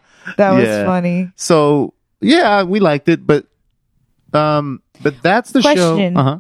[0.52, 0.86] was Yeah.
[0.86, 1.32] funny.
[1.36, 3.46] So yeah, we liked it, but
[4.34, 6.16] um, but that's the Question.
[6.16, 6.20] show.
[6.20, 6.40] Uh huh.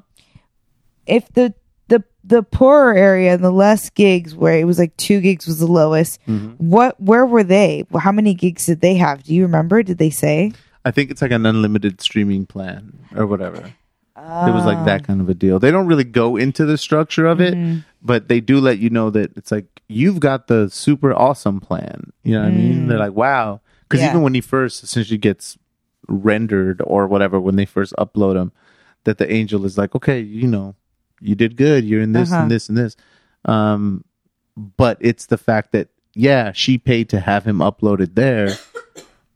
[1.05, 1.53] If the
[1.89, 5.59] the the poorer area and the less gigs, where it was like two gigs was
[5.59, 6.69] the lowest, Mm-hmm.
[6.69, 7.85] what where were they?
[7.99, 9.23] How many gigs did they have?
[9.23, 9.83] Do you remember?
[9.83, 10.53] Did they say?
[10.85, 13.73] I think it's like an unlimited streaming plan or whatever.
[14.15, 15.57] It was like that kind of a deal.
[15.59, 17.79] They don't really go into the structure of it, Mm-hmm.
[18.01, 22.11] but they do let you know that it's like you've got the super awesome plan.
[22.23, 22.87] You know what I mean?
[22.87, 23.59] They're like, wow.
[23.89, 24.03] Because Mm.
[24.03, 24.09] Yeah.
[24.11, 25.57] even when he first essentially gets
[26.07, 28.51] rendered or whatever, when they first upload him,
[29.05, 30.75] that the angel is like, okay, you know,
[31.19, 31.83] you did good.
[31.83, 32.43] You're in this Uh-huh.
[32.43, 32.95] and this and this.
[33.45, 34.03] Um,
[34.55, 38.49] but it's the fact that yeah, she paid to have him uploaded there.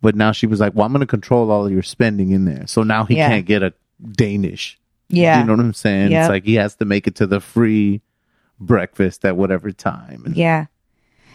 [0.08, 2.46] But now she was like, "Well, I'm going to control all of your spending in
[2.46, 3.28] there." So now he Yeah.
[3.28, 3.74] can't get a
[4.14, 4.80] Danish
[5.10, 6.12] Yeah, you know what I'm saying?
[6.12, 6.22] Yep.
[6.22, 8.02] It's like he has to make it to the free
[8.58, 10.24] breakfast at whatever time.
[10.26, 10.68] And yeah.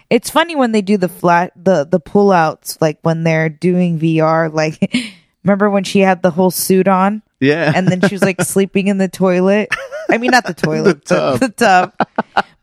[0.09, 4.51] It's funny when they do the flat the the pullouts, like when they're doing VR.
[4.51, 4.95] Like,
[5.45, 7.21] remember when she had the whole suit on?
[7.41, 7.73] yeah.
[7.75, 9.69] and then she was like sleeping in the toilet.
[10.09, 11.93] I mean, not the toilet, The the the, tub.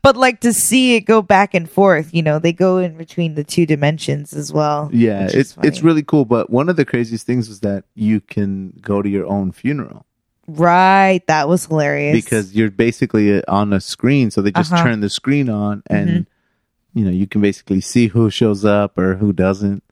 [0.02, 3.34] But like to see it go back and forth, you know, they go in between
[3.34, 4.88] the two dimensions as well.
[4.92, 6.24] yeah, it's it's really cool.
[6.24, 10.06] But one of the craziest things was that you can go to your own funeral
[10.48, 11.20] right.
[11.28, 14.30] That was hilarious because you're basically uh, on a screen.
[14.30, 14.82] So they just Uh-huh.
[14.82, 16.98] turn the screen on, and Mm-hmm.
[16.98, 19.82] you know you can basically see who shows up or who doesn't.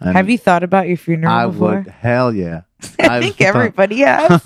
[0.00, 1.76] And have you thought about your funeral I before?
[1.76, 1.86] would.
[1.88, 2.62] Hell yeah.
[3.00, 4.42] I I've think thought- everybody has.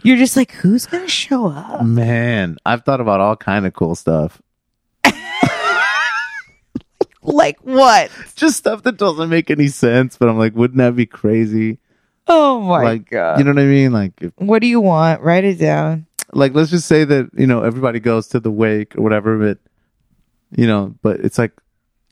[0.04, 1.82] You're just like, who's gonna show up?
[1.84, 4.40] Man, I've thought about all kind of cool stuff.
[7.22, 8.10] Like what?
[8.36, 11.78] Just stuff that doesn't make any sense, but I'm like, wouldn't that be crazy?
[12.28, 13.38] Oh my like, god!
[13.38, 13.92] you know what I mean?
[13.92, 15.22] Like, if, what do you want?
[15.22, 16.06] Write it down.
[16.32, 19.58] like let's just say that you know everybody goes to the wake or whatever, but
[20.56, 21.52] you know, but it's like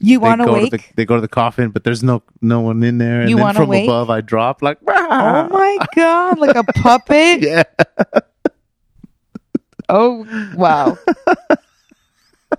[0.00, 0.70] You want to wake?
[0.72, 3.36] the they go to the coffin, but there's no no one in there, and You
[3.36, 3.84] then from wake?
[3.88, 6.38] above I drop like, oh my god!
[6.38, 7.40] Like a puppet?
[7.42, 7.62] yeah,
[9.88, 10.98] Oh wow.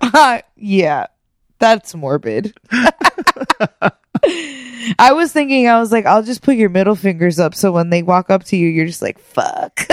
[0.02, 1.06] Uh, yeah.
[1.58, 2.54] That's morbid.
[4.98, 7.88] I was thinking I was like I'll just put your middle fingers up so when
[7.88, 9.88] they walk up to you you're just like fuck.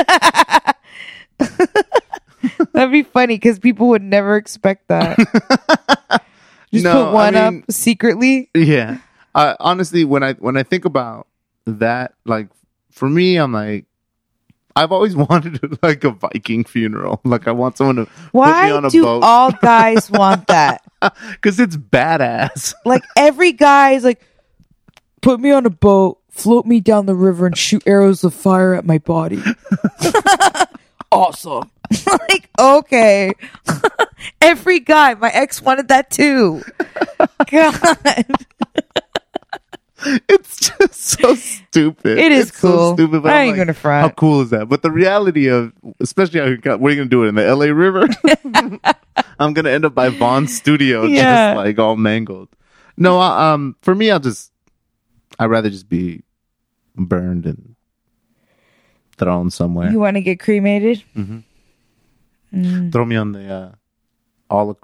[2.73, 5.17] That'd be funny cuz people would never expect that.
[6.73, 8.49] Just No, put one I mean- up secretly.
[8.53, 8.97] Yeah.
[9.35, 11.27] Uh, honestly, when I when I think about
[11.65, 12.49] that, like
[12.91, 13.85] for me, I'm like,
[14.75, 17.21] I've always wanted like a Viking funeral.
[17.23, 20.47] Like I want someone to put me Why on a do boat all guys want
[20.47, 20.81] that?
[21.31, 22.73] because it's badass.
[22.85, 24.21] Like every guy is like,
[25.21, 28.73] put me on a boat, float me down the river, and shoot arrows of fire
[28.73, 29.41] at my body.
[31.13, 31.69] awesome.
[32.29, 33.31] like okay,
[34.41, 35.13] every guy.
[35.15, 36.61] My ex wanted that too.
[37.51, 38.25] God,
[40.27, 42.17] It's just so stupid.
[42.17, 42.93] It is It's so cool.
[42.95, 43.25] stupid.
[43.25, 44.01] I ain't gonna front.
[44.01, 44.67] How cool is that?
[44.67, 47.73] But the reality of, especially how what are you gonna do it in the L.A.
[47.73, 48.07] River?
[49.39, 51.53] I'm gonna end up by Vaughn's studio, Yeah.
[51.53, 52.49] just like all mangled.
[52.97, 54.51] No, I, um, for me, I'll just,
[55.39, 56.23] I'd rather just be
[56.95, 57.72] burned and
[59.23, 59.91] thrown somewhere.
[59.91, 61.03] you want to get cremated?
[62.91, 63.71] Throw me on the uh,
[64.49, 64.77] olive,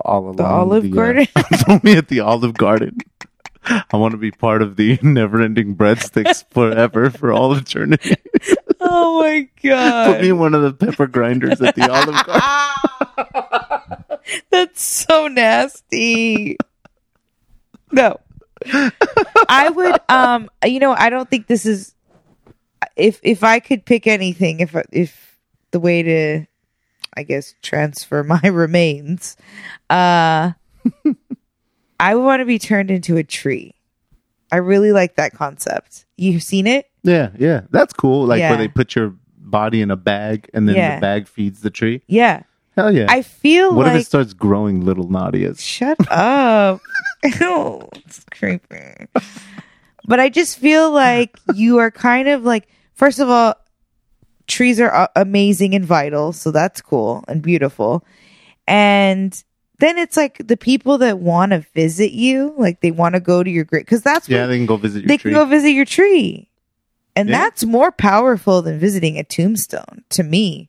[0.00, 1.26] all The Olive the, uh, Garden?
[1.56, 2.98] throw me at the Olive Garden.
[3.62, 8.14] I want to be part of the never-ending breadsticks forever for all eternity.
[8.80, 10.14] Oh my god!
[10.14, 14.16] Put me in one of the pepper grinders at the Olive Garden.
[14.50, 16.56] that's so nasty.
[17.92, 18.18] No,
[19.48, 20.00] I would.
[20.08, 21.94] Um, you know, I don't think this is.
[22.96, 25.38] If if I could pick anything, if if
[25.70, 26.46] the way to,
[27.16, 29.36] I guess, transfer my remains,
[29.88, 30.52] uh,
[32.00, 33.74] I would want to be turned into a tree.
[34.52, 36.06] I really like that concept.
[36.16, 36.86] You've seen it?
[37.02, 38.26] Yeah, yeah, that's cool.
[38.26, 38.50] Like Yeah.
[38.50, 40.96] where they put your body in a bag and then Yeah.
[40.96, 42.02] the bag feeds the tree.
[42.06, 42.42] Yeah.
[42.76, 43.06] Hell yeah!
[43.08, 45.60] I feel what like if it starts growing little Nadias?
[45.60, 46.80] Shut up.
[47.24, 49.06] Ew, it's creepy.
[50.06, 52.68] But I just feel like you are kind of like,
[53.00, 53.54] first of all,
[54.46, 56.34] trees are uh, amazing and vital.
[56.34, 58.04] So that's cool and beautiful.
[58.68, 59.32] And
[59.78, 63.42] then it's like the people that want to visit you, like they want to go
[63.42, 65.32] to your grave, because that's Yeah, what they can go visit your they tree.
[65.32, 66.50] can go visit your tree.
[67.16, 67.38] And Yeah.
[67.38, 70.68] that's more powerful than visiting a tombstone to me.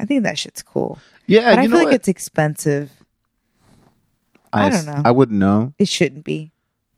[0.00, 0.98] I think that shit's cool.
[1.26, 1.94] yeah, But I feel like what?
[1.94, 2.90] it's expensive.
[4.52, 5.02] I don't know.
[5.04, 5.72] I wouldn't know.
[5.78, 6.52] It shouldn't be.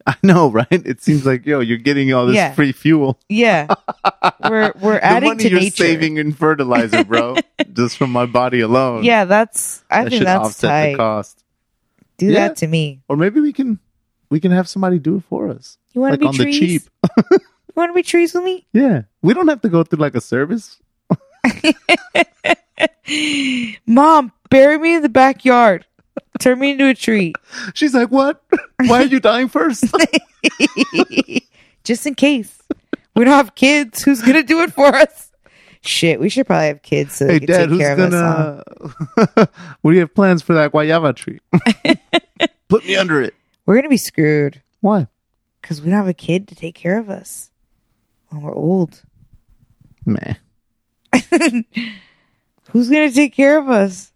[0.10, 0.66] I know, right?
[0.70, 2.54] It seems like yo, you're getting all this Yeah.
[2.54, 3.20] free fuel.
[3.28, 3.66] Yeah.
[4.48, 5.84] We're we're the adding money to you're nature.
[5.84, 7.36] saving in fertilizer, bro,
[7.74, 9.04] just from my body alone.
[9.04, 10.90] Yeah, that's I that think should that's offset tight.
[10.92, 11.44] the cost.
[12.16, 12.48] Do Yeah.
[12.48, 13.02] that to me.
[13.08, 13.78] Or maybe we can
[14.30, 16.60] we can have somebody do it for us, You want like to be on trees?
[16.60, 16.82] the cheap.
[17.30, 18.66] You want to be trees with me?
[18.72, 20.78] Yeah, we don't have to go through like a service.
[23.86, 25.86] Mom, bury me in the backyard.
[26.38, 27.32] Turn me into a tree.
[27.74, 28.42] She's like, "What?
[28.86, 29.84] Why are you dying first?
[31.84, 32.56] Just in case.
[33.16, 34.02] We don't have kids.
[34.02, 35.32] Who's gonna do it for us?
[35.80, 37.98] Shit, we should probably have kids so they hey, can Dad, take who's care of
[38.00, 38.12] us.
[38.12, 38.62] huh?
[39.36, 39.48] gonna?
[39.80, 41.38] what do you have plans for that guayaba tree?
[42.68, 43.34] Put me under it.
[43.64, 45.06] We're gonna be screwed Why?
[45.62, 47.50] because we don't have a kid to take care of us
[48.28, 49.02] when we're old.
[50.04, 50.34] Meh.
[52.70, 54.12] Who's gonna take care of us?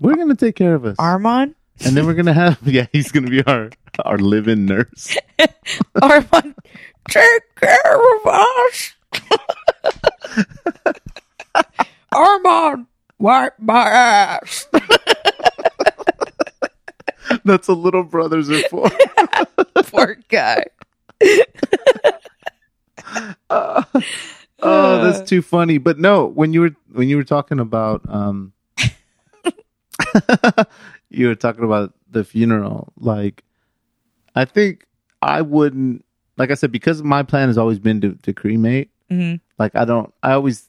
[0.00, 1.54] We're gonna take care of us, Armand?
[1.84, 2.58] and then we're gonna have.
[2.64, 3.70] Yeah, he's gonna be our
[4.04, 5.16] our live-in nurse.
[6.02, 6.54] Armand,
[7.08, 8.94] take care of us.
[12.12, 12.86] Armand,
[13.18, 14.66] wipe my ass.
[17.44, 18.90] That's what little brothers are for.
[19.74, 20.64] Poor guy.
[23.48, 23.84] Oh,
[24.62, 25.78] that's too funny.
[25.78, 28.52] But no, when you were when you were talking about um
[31.10, 33.44] you were talking about the funeral, like
[34.34, 34.86] I think
[35.22, 36.04] I wouldn't
[36.36, 39.40] like I said, because my plan has always been to, to cremate, Mhm.
[39.58, 40.68] like I don't I always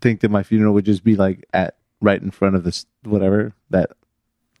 [0.00, 3.52] think that my funeral would just be like at right in front of this whatever,
[3.70, 3.90] that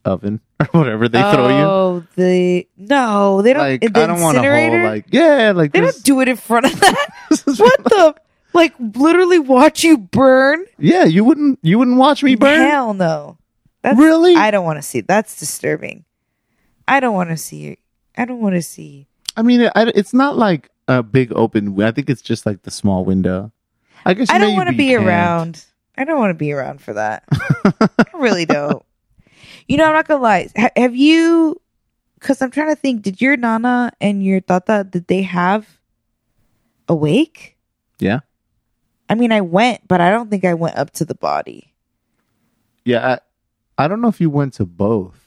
[0.04, 1.64] oven or whatever they throw you.
[1.64, 3.62] Oh, the no, they don't.
[3.62, 6.28] Like the I don't want a whole like yeah, like They this- don't do it
[6.28, 7.08] in front of that.
[7.58, 8.14] what the?
[8.52, 10.64] Like literally watch you burn?
[10.78, 12.60] Yeah, you wouldn't you wouldn't watch me burn?
[12.60, 13.36] Hell no.
[13.84, 14.34] That's, Really?
[14.34, 15.02] I don't want to see.
[15.02, 16.06] That's disturbing.
[16.88, 17.76] I don't want to see.
[18.16, 19.06] I don't want to see.
[19.36, 21.78] I mean, it, I, it's not like a big open.
[21.82, 23.52] I think it's just like the small window.
[24.06, 25.04] I guess I don't want to be can't.
[25.04, 25.64] around.
[25.98, 27.24] I don't want to be around for that.
[27.30, 28.82] I really don't.
[29.66, 30.48] You know, I'm not gonna lie.
[30.58, 31.58] Ha- have you?
[32.20, 33.00] Because I'm trying to think.
[33.00, 35.78] Did your nana and your tata did they have
[36.86, 37.56] a wake?
[37.98, 38.20] Yeah,
[39.08, 41.72] I mean, I went, but I don't think I went up to the body.
[42.84, 43.12] yeah.
[43.16, 43.18] I,
[43.78, 45.20] I don't know if you went to both.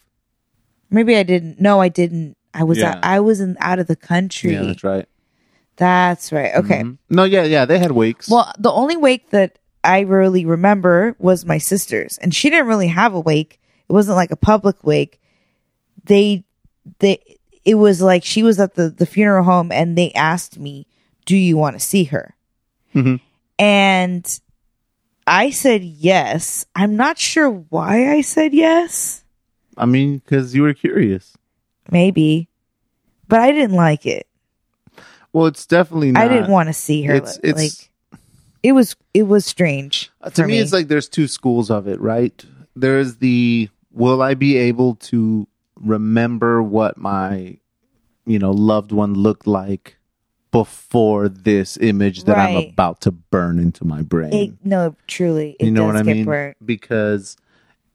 [0.89, 1.59] Maybe I didn't.
[1.59, 2.37] No, I didn't.
[2.53, 2.91] I was Yeah.
[2.91, 4.53] out, I was in out of the country.
[4.53, 5.05] Yeah, that's right.
[5.75, 6.55] That's right.
[6.55, 6.81] Okay.
[6.81, 6.97] Mhm.
[7.09, 7.65] No, yeah, yeah.
[7.65, 8.29] They had wakes.
[8.29, 12.87] Well, the only wake that I really remember was my sister's, and she didn't really
[12.87, 13.59] have a wake.
[13.87, 15.19] It wasn't like a public wake.
[16.05, 16.45] They
[16.99, 17.19] they
[17.65, 20.87] it was like she was at the the funeral home and they asked me,
[21.25, 22.33] "Do you want to see her?"
[22.95, 23.19] Mhm.
[23.59, 24.39] And
[25.27, 26.65] I said yes.
[26.73, 29.23] I'm not sure why I said yes.
[29.75, 31.35] I mean, because you were curious.
[31.91, 32.49] Maybe,
[33.27, 34.25] but I didn't like it.
[35.33, 36.11] Well, it's definitely.
[36.11, 37.13] Not, I didn't want to see her.
[37.13, 37.91] It's like
[38.63, 41.87] it was it was strange Uh, to for me, it's like there's two schools of
[41.87, 42.43] it, right?
[42.75, 47.57] There's the will I be able to remember what my
[48.25, 49.96] you know loved one looked like
[50.51, 54.33] before this image that I'm about to burn into my brain.
[54.33, 56.53] It, no, truly, it you know what I mean?
[56.63, 57.37] Because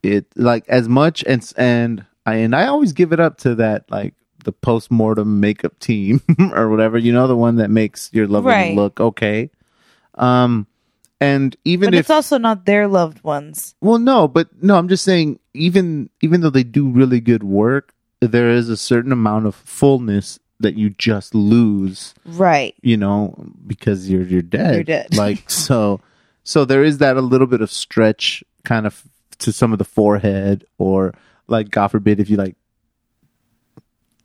[0.02, 3.90] it like as much and and I and I always give it up to that
[3.90, 6.20] like the post-mortem makeup team
[6.52, 8.66] or whatever, you know, the one that makes your loved Right.
[8.68, 9.50] one look okay.
[10.14, 10.66] Um
[11.20, 13.76] and even But if it's also not their loved ones.
[13.80, 17.94] well, no, but no, I'm just saying, even even though they do really good work,
[18.20, 22.74] there is a certain amount of fullness that you just lose, Right.
[22.82, 23.34] you know,
[23.66, 24.74] because you're you're dead.
[24.74, 25.16] You're dead.
[25.16, 26.00] Like so,
[26.44, 29.02] so there is that a little bit of stretch, kind of
[29.38, 31.14] to some of the forehead, or
[31.48, 32.56] like God forbid if you like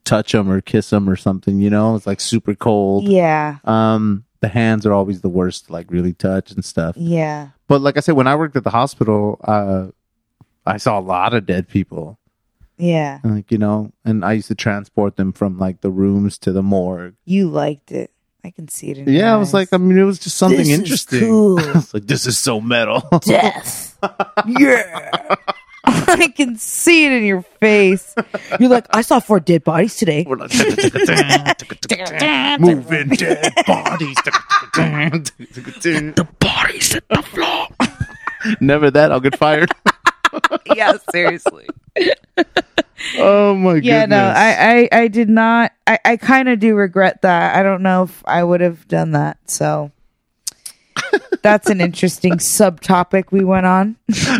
[0.03, 3.03] touch them or kiss them or something, you know, it's like super cold.
[3.05, 3.57] Yeah.
[3.65, 6.95] Um, the hands are always the worst to like really touch and stuff.
[6.97, 7.49] Yeah.
[7.67, 9.87] But like I said, when I worked at the hospital, uh,
[10.65, 12.17] I saw a lot of dead people.
[12.77, 13.19] Yeah.
[13.23, 16.61] Like you know, and I used to transport them from like the rooms to the
[16.63, 17.15] morgue.
[17.25, 18.11] You liked it.
[18.43, 19.53] I can see it in your Yeah, I was eyes.
[19.55, 21.19] like, I mean, it was just something This is interesting.
[21.21, 21.59] cool.
[21.59, 23.01] I was like, this is so metal.
[23.21, 23.97] death.
[24.47, 25.35] yeah.
[25.83, 28.13] I can see it in your face.
[28.59, 30.23] You're like, I saw four dead bodies today.
[30.27, 30.51] We're like,
[32.59, 34.15] moving dead bodies.
[34.23, 37.67] the bodies at the floor.
[38.61, 39.71] Never that, I'll get fired.
[40.75, 41.67] Yeah, seriously.
[43.17, 43.85] Oh my goodness.
[43.85, 44.17] Yeah, goodness.
[44.17, 45.71] no, I, I, I did not.
[45.85, 47.55] I, I kind of do regret that.
[47.55, 49.37] I don't know if I would have done that.
[49.49, 49.91] So
[51.43, 53.97] that's an interesting subtopic we went on.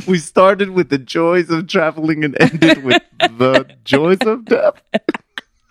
[0.07, 4.81] we started with the joys of traveling and ended with the joys of death.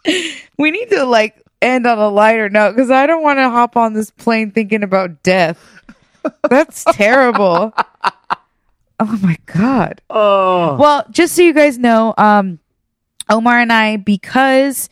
[0.57, 3.77] We need to like end on a lighter note because I don't want to hop
[3.77, 5.59] on this plane thinking about death.
[6.49, 7.75] That's terrible.
[8.99, 10.01] Oh my god.
[10.11, 12.59] Oh, Well, just so you guys know, um,
[13.29, 14.89] Omar and I, because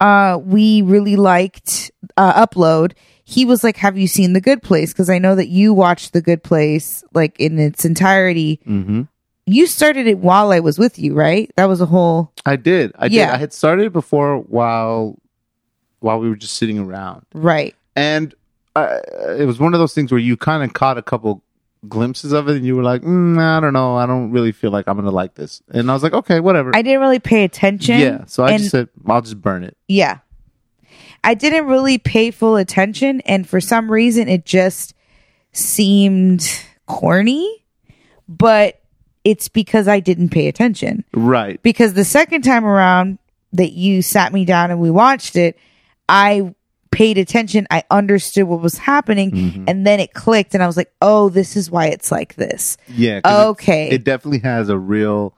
[0.00, 2.92] uh, we really liked uh, Upload,
[3.24, 6.12] he was like, "Have you seen The Good Place?" Because I know that you watched
[6.12, 8.60] The Good Place like in its entirety.
[8.64, 9.02] hmm
[9.46, 11.50] You started it while I was with you, right?
[11.56, 12.92] That was a whole I did.
[12.98, 13.16] I did.
[13.16, 13.32] Yeah.
[13.34, 15.16] I had started before while
[16.00, 17.74] while we were just sitting around, right.
[17.96, 18.34] and
[18.76, 19.00] I,
[19.38, 21.42] it was one of those things where you kind of caught a couple
[21.88, 23.96] glimpses of it, and you were like, mm, "I don't know.
[23.96, 26.74] I don't really feel like I'm gonna like this." And I was like, "Okay, whatever."
[26.74, 27.98] I didn't really pay attention.
[28.00, 28.24] yeah.
[28.26, 30.18] So I and- just said, "I'll just burn it." Yeah.
[31.24, 34.94] I didn't really pay full attention and for some reason it just
[35.52, 36.48] seemed
[36.86, 37.64] corny,
[38.28, 38.80] but
[39.24, 41.04] it's because I didn't pay attention.
[41.12, 41.60] Right.
[41.62, 43.18] Because the second time around
[43.52, 45.58] that you sat me down and we watched it,
[46.08, 46.54] I
[46.90, 49.64] paid attention, I understood what was happening, Mm-hmm.
[49.68, 52.76] and then it clicked and I was like, "Oh, this is why it's like this."
[52.88, 53.20] Yeah.
[53.24, 53.90] Okay.
[53.90, 55.34] It, definitely has a real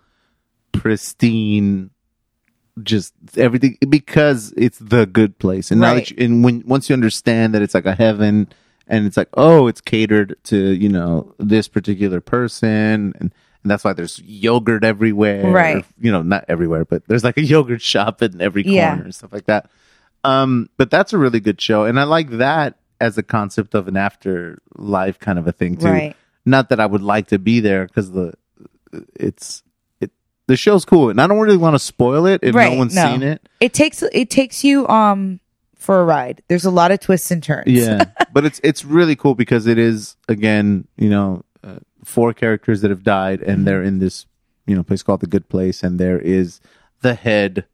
[0.73, 1.91] pristine,
[2.83, 5.71] just everything because it's the good place.
[5.71, 6.07] And now Right.
[6.07, 8.49] that you, and when once you understand that it's like a heaven,
[8.87, 13.33] and it's like oh, it's catered to you know this particular person, and
[13.63, 15.51] and that's why there's yogurt everywhere.
[15.51, 15.85] Right.
[16.01, 18.99] You know, not everywhere, but there's like a yogurt shop in every corner Yeah.
[18.99, 19.71] and stuff like that.
[20.25, 23.89] Um, but that's a really good show, and I like that as a concept of
[23.89, 25.87] an afterlife kind of a thing too.
[25.89, 26.17] Right.
[26.45, 28.35] Not that I would like to be there because the
[29.15, 29.63] it's
[30.01, 30.11] it
[30.47, 32.95] the show's cool, and I don't really want to spoil it if Right, no one's
[32.95, 33.13] no.
[33.13, 33.49] seen it.
[33.61, 35.41] It takes it takes you um
[35.77, 36.43] for a ride.
[36.49, 37.67] There's a lot of twists and turns.
[37.67, 42.83] Yeah, but it's it's really cool because it is again, you know, uh, four characters
[42.83, 44.27] that have died, and they're in this
[44.67, 46.61] you know place called the Good Place, and there is
[47.01, 47.65] the head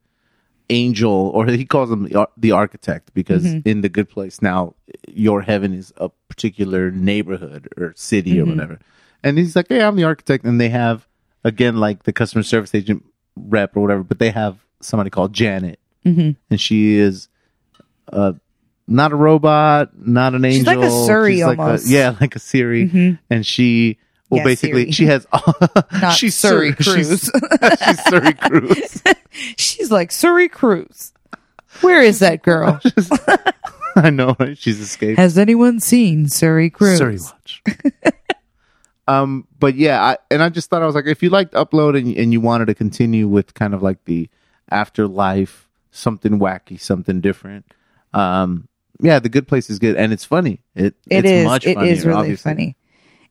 [0.70, 3.68] angel, or he calls him the, ar- the architect, because mm-hmm.
[3.68, 4.74] in the Good Place now
[5.08, 8.52] your heaven is a particular neighborhood or city or mm-hmm.
[8.52, 8.78] whatever,
[9.22, 11.06] and he's like, hey, I'm the architect, and they have
[11.44, 13.04] again like the customer service agent
[13.36, 16.32] rep or whatever, but they have somebody called Janet, mm-hmm.
[16.50, 17.28] and she is
[18.12, 18.32] uh,
[18.88, 20.60] not a robot, not an angel.
[20.60, 21.88] She's like a Siri like almost.
[21.88, 23.18] yeah, like a Siri.
[23.28, 23.98] And she,
[24.30, 24.92] well, Yeah, basically, Siri.
[24.92, 25.26] she has.
[25.92, 27.08] Not she's Suri Sur- Cruise.
[27.08, 29.02] She's, she's Suri Cruise.
[29.58, 31.12] She's like Suri Cruise.
[31.82, 32.80] Where is that girl?
[33.94, 34.56] I know right?
[34.56, 35.18] she's escaped.
[35.18, 36.98] Has anyone seen Suri Cruise?
[37.00, 37.62] Suri Watch.
[39.08, 41.96] um, but yeah, I, and I just thought I was like, if you liked Upload
[41.98, 44.28] and, and you wanted to continue with kind of like the
[44.70, 47.66] afterlife something wacky, something different.
[48.14, 48.68] Um,
[49.00, 50.62] yeah, The Good Place is good, and it's funny.
[50.74, 51.44] It It it's is.
[51.44, 52.50] Much It is funnier, really obviously.
[52.50, 52.76] funny.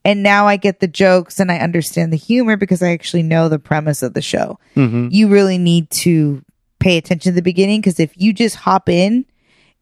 [0.06, 3.50] And now I get the jokes and I understand the humor because I actually know
[3.50, 4.60] the premise of the show.
[4.76, 5.12] Mhm.
[5.12, 6.44] You really need to
[6.80, 9.26] pay attention to the beginning because if you just hop in,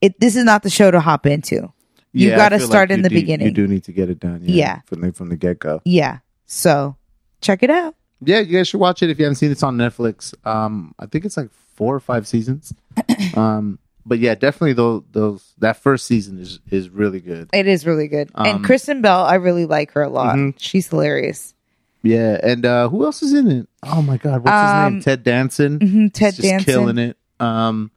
[0.01, 1.71] it this is not the show to hop into.
[2.13, 3.47] You Yeah, gotta start like in the do- beginning.
[3.47, 4.39] You do need to get it done.
[4.43, 4.79] Yeah.
[4.85, 5.81] from the from the get go.
[5.83, 6.19] Yeah.
[6.45, 6.95] So
[7.41, 7.95] check it out.
[8.25, 9.53] Yeah, you guys should watch it if you haven't seen it.
[9.53, 10.33] It's on Netflix.
[10.47, 12.73] Um, I think it's like four or five seasons.
[13.35, 17.49] um, but yeah, definitely those those that first season is is really good.
[17.53, 18.29] It is really good.
[18.35, 20.35] Um, and Kristen Bell, I really like her a lot.
[20.35, 20.55] Mhm.
[20.57, 21.53] She's hilarious.
[22.01, 23.67] Yeah, and uh who else is in it?
[23.83, 25.01] Oh my god, what's his Um, name?
[25.01, 25.79] Ted Danson.
[25.79, 26.65] Mhm, Ted He's Danson.
[26.65, 27.17] killing it.
[27.39, 27.91] Um,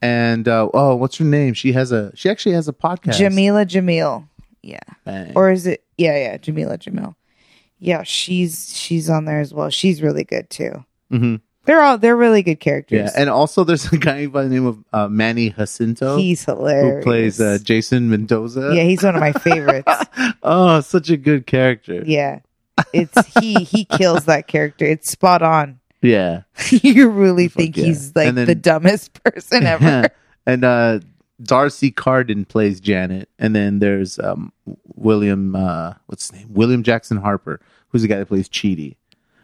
[0.00, 1.54] and uh oh, what's her name?
[1.54, 3.14] She has a she actually has a podcast.
[3.18, 4.28] Jameela Jamil.
[4.62, 4.78] Yeah.
[5.04, 5.32] Bang.
[5.34, 7.14] Or is it yeah, yeah, Jameela Jamil.
[7.78, 9.70] Yeah, she's she's on there as well.
[9.70, 10.84] She's really good too.
[11.12, 11.40] Mhm.
[11.64, 13.12] They're all they're really good characters.
[13.14, 16.96] yeah, and also there's a guy by the name of uh, Manny Jacinto he's hilarious.
[16.96, 18.72] who plays uh, Jason Mendoza.
[18.74, 19.92] Yeah, he's one of my favorites.
[20.42, 22.02] oh, such a good character.
[22.06, 22.40] yeah.
[22.92, 24.84] It's he he kills that character.
[24.84, 25.78] It's spot on.
[26.00, 26.42] Yeah.
[26.70, 27.84] you really think yeah.
[27.84, 30.08] he's like then- the dumbest person ever.
[30.46, 31.00] and uh
[31.42, 34.52] D'Arcy Carden plays Janet, and then there's um
[34.96, 36.52] William uh what's his name?
[36.52, 38.96] William Jackson Harper, who's the guy that plays Chidi,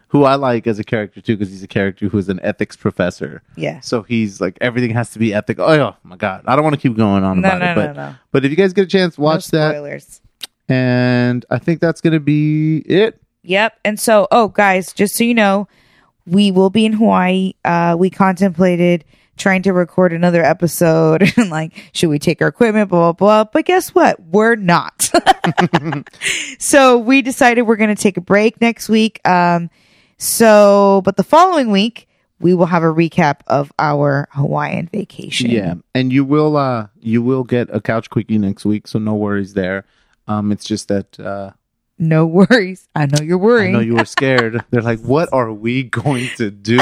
[0.09, 3.41] who I like as a character too, because he's a character who's an ethics professor.
[3.55, 3.79] yeah.
[3.79, 5.65] So he's like everything has to be ethical.
[5.65, 7.95] Oh, my god, I don't want to keep going on No, about no, it, but
[7.95, 8.15] no, no.
[8.31, 10.21] but if you guys get a chance, watch no that, spoilers.
[10.67, 13.21] and I think that's gonna be it.
[13.43, 13.79] Yep.
[13.85, 15.67] And so, oh, guys, just so you know,
[16.27, 17.53] we will be in Hawaii.
[17.63, 19.05] Uh, we contemplated
[19.37, 23.49] trying to record another episode and like, should we take our equipment, blah, blah, blah.
[23.51, 24.19] But guess what?
[24.21, 25.09] We're not.
[26.59, 29.25] so we decided we're going to take a break next week.
[29.25, 29.69] Um,
[30.19, 32.07] so, but the following week,
[32.39, 35.49] we will have a recap of our Hawaiian vacation.
[35.49, 39.15] Yeah, and you will uh you will get a couch quickie next week, so no
[39.15, 39.85] worries there.
[40.27, 41.51] Um, it's just that uh,
[41.97, 42.87] No worries.
[42.95, 43.71] I know you're I worried.
[43.73, 44.63] know you were scared.
[44.69, 46.77] They're like, "What are we going to do?"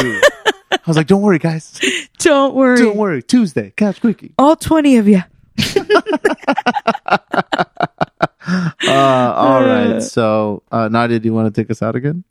[0.72, 1.80] I was like, "Don't worry, guys.
[2.20, 2.78] Don't worry.
[2.80, 3.24] Don't worry.
[3.24, 5.22] Tuesday, couch quickie." All 20 of you.
[8.50, 10.02] Uh, all right.
[10.02, 12.24] So, uh, Nadia, do you want to take us out again?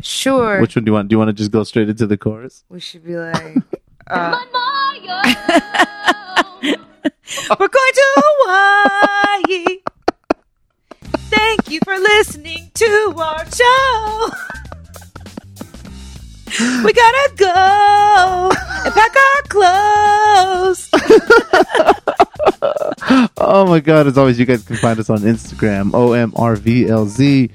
[0.00, 0.60] Sure.
[0.60, 1.08] Which one do you want?
[1.08, 2.62] Do you want to just go straight into the chorus?
[2.68, 3.36] we should be like,
[4.08, 4.38] uh,
[7.58, 9.78] we're going to Hawaii.
[11.28, 14.28] Thank you for listening to our show.
[16.84, 18.50] We gotta go
[18.84, 19.42] and pack our
[20.72, 20.88] clothes.
[23.36, 24.06] Oh my God!
[24.06, 27.50] As always, you guys can find us on Instagram, OMRVLZ.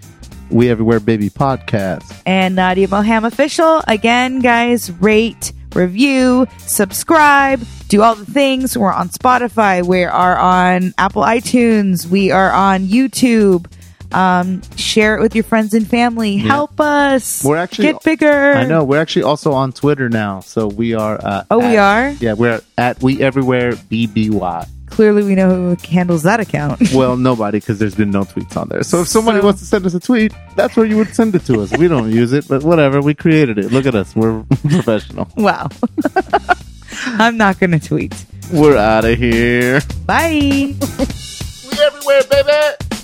[0.51, 2.21] We everywhere, baby podcast.
[2.25, 3.81] And Nadia Moham official.
[3.87, 8.77] Again, guys, rate, review, subscribe, do all the things.
[8.77, 9.85] We're on Spotify.
[9.85, 12.05] We are on Apple iTunes.
[12.05, 13.71] We are on YouTube.
[14.13, 16.37] Um, share it with your friends and family.
[16.37, 17.43] Help us.
[17.43, 18.53] We're actually- get bigger.
[18.53, 21.19] I know we're actually also on Twitter now, so we are.
[21.23, 22.09] Uh, Oh, we are?
[22.19, 24.67] Yeah, we're at We Everywhere BBY.
[24.87, 26.81] Clearly, we know who handles that account.
[26.93, 28.83] Well, nobody, because there's been no tweets on there.
[28.83, 31.33] So if somebody So- wants to send us a tweet, that's where you would send
[31.35, 31.71] it to us.
[31.77, 33.01] We don't use it, but whatever.
[33.01, 33.71] We created it.
[33.71, 34.13] Look at us.
[34.15, 35.29] We're professional.
[35.37, 35.69] wow.
[37.05, 38.13] I'm not going to tweet.
[38.51, 39.79] We're out of here.
[40.05, 40.75] Bye.
[40.75, 43.00] We everywhere, baby.